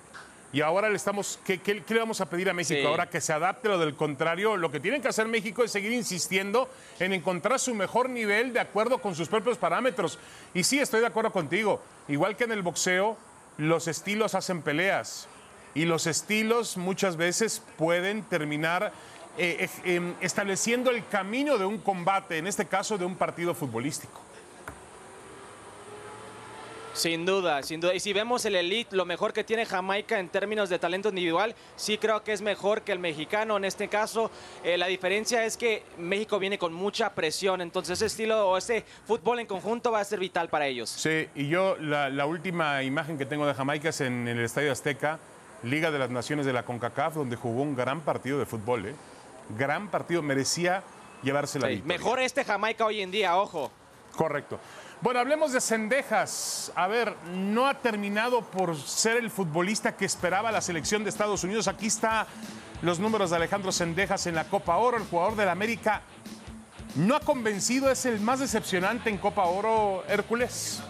Y 0.54 0.62
ahora 0.62 0.88
le 0.90 0.96
estamos, 0.96 1.40
¿qué, 1.46 1.60
qué- 1.60 1.84
qué 1.84 1.94
le 1.94 2.00
vamos 2.00 2.22
a 2.22 2.26
pedir 2.30 2.50
a 2.50 2.54
México? 2.54 2.80
Sí. 2.80 2.86
Ahora 2.86 3.10
que 3.10 3.20
se 3.22 3.34
adapte 3.34 3.68
lo 3.68 3.78
del 3.78 3.96
contrario, 3.96 4.56
lo 4.56 4.72
que 4.72 4.80
tiene 4.80 5.02
que 5.02 5.08
hacer 5.10 5.28
México 5.28 5.64
es 5.64 5.72
seguir 5.72 5.92
insistiendo 5.92 6.70
en 7.00 7.12
encontrar 7.14 7.60
su 7.60 7.74
mejor 7.76 8.10
nivel 8.10 8.54
de 8.54 8.60
acuerdo 8.62 9.00
con 9.00 9.14
sus 9.14 9.28
propios 9.28 9.58
parámetros. 9.58 10.18
Y 10.54 10.64
sí, 10.64 10.80
estoy 10.80 11.02
de 11.02 11.08
acuerdo 11.08 11.32
contigo. 11.34 11.82
Igual 12.08 12.38
que 12.38 12.46
en 12.46 12.52
el 12.54 12.62
boxeo, 12.62 13.18
los 13.58 13.88
estilos 13.88 14.36
hacen 14.36 14.62
peleas. 14.62 15.28
Y 15.74 15.86
los 15.86 16.08
estilos 16.08 16.78
muchas 16.78 17.18
veces 17.18 17.62
pueden 17.78 18.24
terminar 18.24 18.92
eh, 19.38 19.70
eh, 19.86 19.96
em, 19.96 20.16
estableciendo 20.22 20.90
el 20.90 21.06
camino 21.08 21.58
de 21.58 21.66
un 21.66 21.78
combate, 21.78 22.40
en 22.40 22.48
este 22.48 22.66
caso 22.66 22.98
de 22.98 23.06
un 23.06 23.16
partido 23.16 23.54
futbolístico. 23.54 24.20
Sin 26.98 27.28
duda, 27.28 27.62
sin 27.62 27.80
duda. 27.80 27.94
Y 27.94 28.00
si 28.00 28.12
vemos 28.12 28.44
el 28.46 28.56
elite, 28.56 28.96
lo 28.96 29.06
mejor 29.06 29.32
que 29.32 29.44
tiene 29.44 29.68
Jamaica 29.68 30.20
en 30.20 30.30
términos 30.30 30.68
de 30.68 30.80
talento 30.80 31.10
individual, 31.10 31.54
sí 31.76 32.00
creo 32.00 32.24
que 32.24 32.34
es 32.34 32.42
mejor 32.42 32.82
que 32.82 32.92
el 32.92 32.98
mexicano. 32.98 33.56
En 33.56 33.66
este 33.66 33.88
caso, 33.88 34.32
eh, 34.64 34.80
la 34.80 34.88
diferencia 34.88 35.46
es 35.46 35.58
que 35.58 35.84
México 36.00 36.40
viene 36.40 36.58
con 36.58 36.74
mucha 36.74 37.14
presión, 37.14 37.62
entonces 37.62 38.00
ese 38.00 38.08
estilo 38.08 38.50
o 38.50 38.58
ese 38.58 38.84
fútbol 39.06 39.40
en 39.40 39.46
conjunto 39.46 39.92
va 39.92 40.00
a 40.00 40.06
ser 40.06 40.20
vital 40.20 40.50
para 40.50 40.66
ellos. 40.66 40.90
Sí, 40.90 41.28
y 41.36 41.48
yo 41.50 41.78
la, 41.80 42.10
la 42.10 42.26
última 42.26 42.82
imagen 42.82 43.18
que 43.20 43.28
tengo 43.28 43.46
de 43.46 43.54
Jamaica 43.54 43.90
es 43.90 44.02
en, 44.02 44.28
en 44.28 44.40
el 44.40 44.46
Estadio 44.46 44.72
Azteca, 44.72 45.20
Liga 45.62 45.92
de 45.92 46.00
las 46.00 46.10
Naciones 46.10 46.48
de 46.48 46.54
la 46.54 46.64
CONCACAF, 46.64 47.14
donde 47.14 47.36
jugó 47.36 47.62
un 47.62 47.76
gran 47.76 48.02
partido 48.02 48.40
de 48.40 48.48
fútbol, 48.48 48.88
¿eh? 48.88 48.96
Gran 49.56 49.90
partido, 49.90 50.24
merecía 50.24 50.82
llevarse 51.22 51.60
la 51.60 51.68
Sí, 51.68 51.76
victoria. 51.76 51.98
Mejor 52.00 52.20
este 52.22 52.44
Jamaica 52.44 52.86
hoy 52.86 53.02
en 53.02 53.12
día, 53.12 53.38
ojo. 53.38 53.72
Correcto. 54.16 54.60
Bueno, 55.00 55.20
hablemos 55.20 55.54
de 55.54 55.62
Cendejas. 55.62 56.72
A 56.74 56.88
ver, 56.88 57.16
no 57.32 57.68
ha 57.68 57.76
terminado 57.76 58.42
por 58.42 58.76
ser 58.76 59.18
el 59.18 59.30
futbolista 59.30 59.96
que 59.96 60.06
esperaba 60.06 60.52
la 60.52 60.60
selección 60.60 61.04
de 61.04 61.12
Estados 61.12 61.44
Unidos. 61.44 61.68
Aquí 61.68 61.86
está 61.86 62.26
los 62.82 63.00
números 63.00 63.30
de 63.30 63.36
Alejandro 63.36 63.72
Cendejas 63.72 64.26
en 64.26 64.34
la 64.34 64.46
Copa 64.46 64.76
Oro, 64.78 64.98
el 64.98 65.04
jugador 65.04 65.36
del 65.36 65.50
América. 65.50 66.02
No 66.96 67.16
ha 67.16 67.20
convencido, 67.20 67.92
es 67.92 68.08
el 68.08 68.20
más 68.20 68.40
decepcionante 68.40 69.12
en 69.12 69.20
Copa 69.20 69.44
Oro, 69.44 70.04
Hércules. 70.08 70.82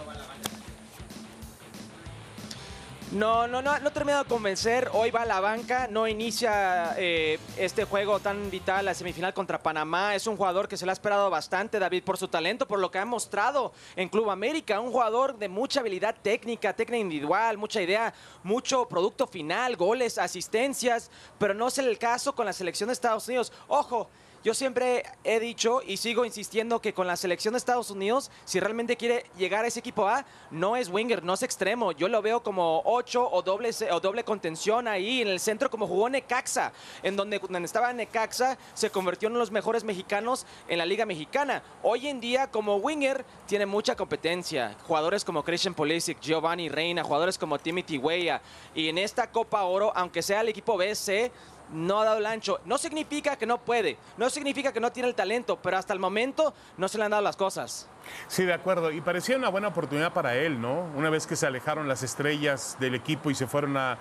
No, 3.13 3.47
no, 3.47 3.61
no, 3.61 3.79
no 3.79 3.91
terminado 3.93 4.25
de 4.25 4.29
convencer. 4.29 4.89
Hoy 4.91 5.11
va 5.11 5.21
a 5.21 5.25
la 5.25 5.39
banca, 5.39 5.87
no 5.89 6.09
inicia 6.09 6.93
eh, 6.97 7.39
este 7.57 7.85
juego 7.85 8.19
tan 8.19 8.51
vital, 8.51 8.83
la 8.83 8.93
semifinal 8.93 9.33
contra 9.33 9.63
Panamá. 9.63 10.13
Es 10.13 10.27
un 10.27 10.35
jugador 10.35 10.67
que 10.67 10.75
se 10.75 10.85
le 10.85 10.91
ha 10.91 10.93
esperado 10.93 11.29
bastante, 11.29 11.79
David, 11.79 12.03
por 12.03 12.17
su 12.17 12.27
talento, 12.27 12.67
por 12.67 12.79
lo 12.79 12.91
que 12.91 12.99
ha 12.99 13.05
mostrado 13.05 13.71
en 13.95 14.09
Club 14.09 14.29
América. 14.29 14.81
Un 14.81 14.91
jugador 14.91 15.37
de 15.37 15.47
mucha 15.47 15.79
habilidad 15.79 16.17
técnica, 16.21 16.73
técnica 16.73 16.99
individual, 16.99 17.57
mucha 17.57 17.81
idea, 17.81 18.13
mucho 18.43 18.85
producto 18.89 19.25
final, 19.25 19.77
goles, 19.77 20.17
asistencias, 20.17 21.09
pero 21.39 21.53
no 21.53 21.69
es 21.69 21.77
el 21.77 21.97
caso 21.97 22.35
con 22.35 22.45
la 22.45 22.51
selección 22.51 22.87
de 22.87 22.93
Estados 22.93 23.25
Unidos. 23.29 23.53
Ojo. 23.69 24.09
Yo 24.43 24.53
siempre 24.53 25.03
he 25.23 25.39
dicho 25.39 25.81
y 25.85 25.97
sigo 25.97 26.23
insistiendo 26.23 26.79
que 26.79 26.93
con 26.93 27.07
la 27.07 27.17
selección 27.17 27.53
de 27.53 27.57
Estados 27.57 27.89
Unidos, 27.89 28.31
si 28.45 28.59
realmente 28.59 28.95
quiere 28.95 29.25
llegar 29.37 29.65
a 29.65 29.67
ese 29.67 29.79
equipo 29.79 30.07
A, 30.07 30.25
no 30.51 30.75
es 30.77 30.89
winger, 30.89 31.23
no 31.23 31.33
es 31.33 31.43
extremo. 31.43 31.91
Yo 31.91 32.07
lo 32.07 32.21
veo 32.21 32.43
como 32.43 32.81
8 32.85 33.29
o 33.31 33.41
doble, 33.41 33.71
o 33.91 33.99
doble 33.99 34.23
contención 34.23 34.87
ahí 34.87 35.21
en 35.21 35.27
el 35.27 35.39
centro, 35.39 35.69
como 35.69 35.87
jugó 35.87 36.07
Necaxa, 36.07 36.71
en 37.01 37.15
donde, 37.15 37.41
estaba 37.63 37.91
Necaxa, 37.93 38.57
se 38.73 38.91
convirtió 38.91 39.27
en 39.27 39.33
uno 39.33 39.39
de 39.39 39.43
los 39.43 39.51
mejores 39.51 39.83
mexicanos 39.83 40.45
en 40.67 40.77
la 40.77 40.85
Liga 40.85 41.05
Mexicana. 41.05 41.63
Hoy 41.81 42.07
en 42.07 42.19
día, 42.19 42.49
como 42.51 42.75
winger, 42.77 43.25
tiene 43.47 43.65
mucha 43.65 43.95
competencia. 43.95 44.75
Jugadores 44.85 45.25
como 45.25 45.43
Christian 45.43 45.73
Pulisic, 45.73 46.19
Giovanni 46.21 46.69
Reina, 46.69 47.03
jugadores 47.03 47.37
como 47.37 47.57
Timothy 47.57 47.97
Weah. 47.97 48.41
Y 48.75 48.87
en 48.87 48.99
esta 48.99 49.31
Copa 49.31 49.63
Oro, 49.63 49.91
aunque 49.95 50.21
sea 50.21 50.41
el 50.41 50.49
equipo 50.49 50.77
BC, 50.77 51.31
no 51.71 52.01
ha 52.01 52.05
dado 52.05 52.17
el 52.17 52.25
ancho. 52.25 52.59
No 52.65 52.77
significa 52.77 53.35
que 53.35 53.45
no 53.45 53.57
puede, 53.59 53.97
no 54.17 54.29
significa 54.29 54.71
que 54.71 54.79
no 54.79 54.91
tiene 54.91 55.09
el 55.09 55.15
talento, 55.15 55.59
pero 55.61 55.77
hasta 55.77 55.93
el 55.93 55.99
momento 55.99 56.53
no 56.77 56.87
se 56.87 56.97
le 56.97 57.05
han 57.05 57.11
dado 57.11 57.23
las 57.23 57.35
cosas. 57.35 57.87
Sí, 58.27 58.43
de 58.43 58.53
acuerdo. 58.53 58.91
Y 58.91 59.01
parecía 59.01 59.37
una 59.37 59.49
buena 59.49 59.69
oportunidad 59.69 60.13
para 60.13 60.35
él, 60.35 60.61
¿no? 60.61 60.89
Una 60.95 61.09
vez 61.09 61.27
que 61.27 61.35
se 61.35 61.45
alejaron 61.45 61.87
las 61.87 62.03
estrellas 62.03 62.77
del 62.79 62.95
equipo 62.95 63.29
y 63.31 63.35
se 63.35 63.47
fueron 63.47 63.77
a 63.77 63.97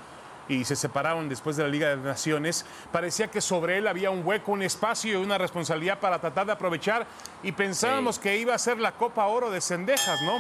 y 0.49 0.65
se 0.65 0.77
separaron 0.77 1.29
después 1.29 1.57
de 1.57 1.65
la 1.65 1.69
Liga 1.69 1.89
de 1.89 1.97
Naciones, 1.97 2.65
parecía 2.93 3.29
que 3.29 3.41
sobre 3.41 3.79
él 3.79 3.89
había 3.89 4.11
un 4.11 4.25
hueco, 4.25 4.53
un 4.53 4.63
espacio 4.63 5.13
y 5.13 5.17
una 5.17 5.39
responsabilidad 5.39 5.99
para 5.99 6.21
tratar 6.21 6.47
de 6.47 6.53
aprovechar 6.53 7.07
y 7.43 7.53
pensábamos 7.53 8.19
que 8.19 8.39
iba 8.39 8.55
a 8.55 8.59
ser 8.59 8.79
la 8.79 8.93
Copa 8.93 9.27
Oro 9.27 9.51
de 9.51 9.61
Cendejas, 9.61 10.23
¿no? 10.23 10.39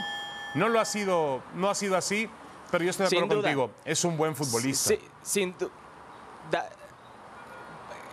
No 0.54 0.68
lo 0.68 0.80
ha 0.80 0.84
sido, 0.84 1.42
no 1.54 1.68
ha 1.68 1.74
sido 1.74 1.96
así, 1.96 2.30
pero 2.70 2.84
yo 2.84 2.90
estoy 2.90 3.08
de 3.08 3.16
acuerdo 3.16 3.42
contigo, 3.42 3.70
es 3.84 4.04
un 4.04 4.16
buen 4.16 4.34
futbolista. 4.36 4.90
Sí, 4.90 5.00
sin 5.22 5.54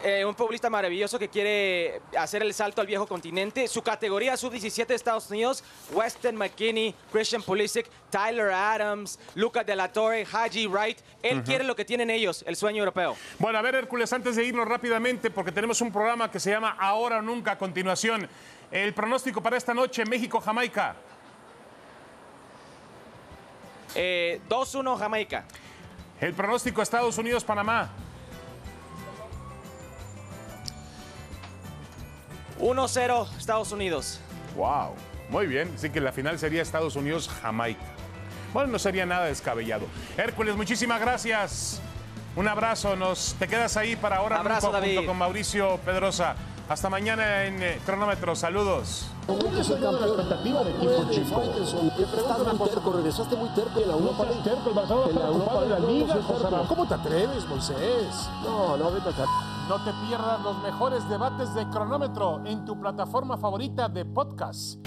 eh, 0.03 0.25
un 0.25 0.35
futbolista 0.35 0.69
maravilloso 0.69 1.17
que 1.17 1.29
quiere 1.29 2.01
hacer 2.19 2.41
el 2.41 2.53
salto 2.53 2.81
al 2.81 2.87
viejo 2.87 3.07
continente. 3.07 3.69
Su 3.69 3.81
categoría 3.81 4.35
sub-17 4.35 4.85
de 4.85 4.95
Estados 4.95 5.29
Unidos, 5.29 5.63
Weston 5.93 6.35
McKinney, 6.35 6.93
Christian 7.09 7.41
Pulisic, 7.41 7.87
Tyler 8.09 8.51
Adams, 8.51 9.17
Luca 9.35 9.63
de 9.63 9.77
la 9.77 9.91
Torre, 9.93 10.27
Haji 10.29 10.67
Wright. 10.67 10.97
Él 11.21 11.41
quiere 11.43 11.63
lo 11.63 11.73
que 11.73 11.85
tienen 11.85 12.09
ellos, 12.09 12.43
el 12.45 12.57
sueño 12.57 12.79
europeo. 12.79 13.15
Bueno, 13.39 13.59
a 13.59 13.61
ver, 13.61 13.75
Hércules, 13.75 14.11
antes 14.11 14.35
de 14.35 14.43
irnos 14.43 14.67
rápidamente, 14.67 15.31
porque 15.31 15.53
tenemos 15.53 15.79
un 15.79 15.89
programa 15.89 16.29
que 16.29 16.39
se 16.41 16.51
llama 16.51 16.75
Ahora 16.77 17.19
o 17.19 17.21
Nunca 17.21 17.53
a 17.53 17.57
continuación. 17.57 18.27
El 18.69 18.93
pronóstico 18.93 19.41
para 19.41 19.55
esta 19.55 19.73
noche, 19.73 20.03
México-Jamaica. 20.03 20.97
Eh, 23.95 24.41
2-1 24.49 24.97
Jamaica. 24.97 25.45
El 26.19 26.33
pronóstico 26.33 26.81
Estados 26.81 27.17
Unidos-Panamá. 27.17 28.02
1-0 32.63 33.27
Estados 33.37 33.71
Unidos. 33.71 34.19
Wow, 34.55 34.93
muy 35.29 35.47
bien. 35.47 35.71
Así 35.75 35.89
que 35.89 35.99
la 35.99 36.11
final 36.11 36.39
sería 36.39 36.61
Estados 36.61 36.95
Unidos-Jamaica. 36.95 37.81
Bueno, 38.53 38.71
no 38.71 38.79
sería 38.79 39.05
nada 39.05 39.25
descabellado. 39.25 39.85
Hércules, 40.17 40.55
muchísimas 40.55 41.01
gracias. 41.01 41.81
Un 42.35 42.47
abrazo. 42.47 42.95
Nos, 42.95 43.35
te 43.37 43.47
quedas 43.47 43.77
ahí 43.77 43.95
para 43.95 44.17
ahora 44.17 44.39
Abrazo, 44.39 44.67
Nunca, 44.67 44.79
junto 44.79 44.95
David. 44.95 45.07
con 45.07 45.17
Mauricio 45.17 45.77
Pedrosa. 45.85 46.35
Hasta 46.69 46.89
mañana 46.89 47.43
en 47.43 47.61
eh, 47.61 47.79
Cronómetro. 47.85 48.35
Saludos. 48.35 49.07
es 49.59 49.69
el 49.69 49.81
cambio 49.81 49.99
de 49.99 50.07
expectativa 50.07 50.63
de 50.63 50.71
equipo 50.71 51.09
chico. 51.11 51.43
Estás 51.99 52.57
muy 52.57 52.69
terco, 52.69 52.93
regresaste 52.93 53.35
muy 53.35 53.49
terco 53.49 53.79
en 53.81 53.87
la 53.89 53.93
Europa 53.93 54.23
League. 54.23 54.43
terco, 54.43 54.69
el 54.69 55.09
En 55.11 55.19
la 55.19 55.27
Europa 55.27 55.63
en 55.63 55.69
la 55.69 55.79
liga. 55.79 56.15
¿Cómo 56.67 56.87
te 56.87 56.93
atreves, 56.93 57.45
Moisés? 57.45 58.29
No, 58.43 58.77
no, 58.77 58.91
vete 58.91 59.09
acá. 59.09 59.25
No 59.69 59.81
te 59.81 59.93
pierdas 60.05 60.41
los 60.43 60.61
mejores 60.61 61.07
debates 61.07 61.53
de 61.53 61.65
cronómetro 61.69 62.41
en 62.45 62.65
tu 62.65 62.77
plataforma 62.77 63.37
favorita 63.37 63.87
de 63.87 64.03
podcast. 64.03 64.85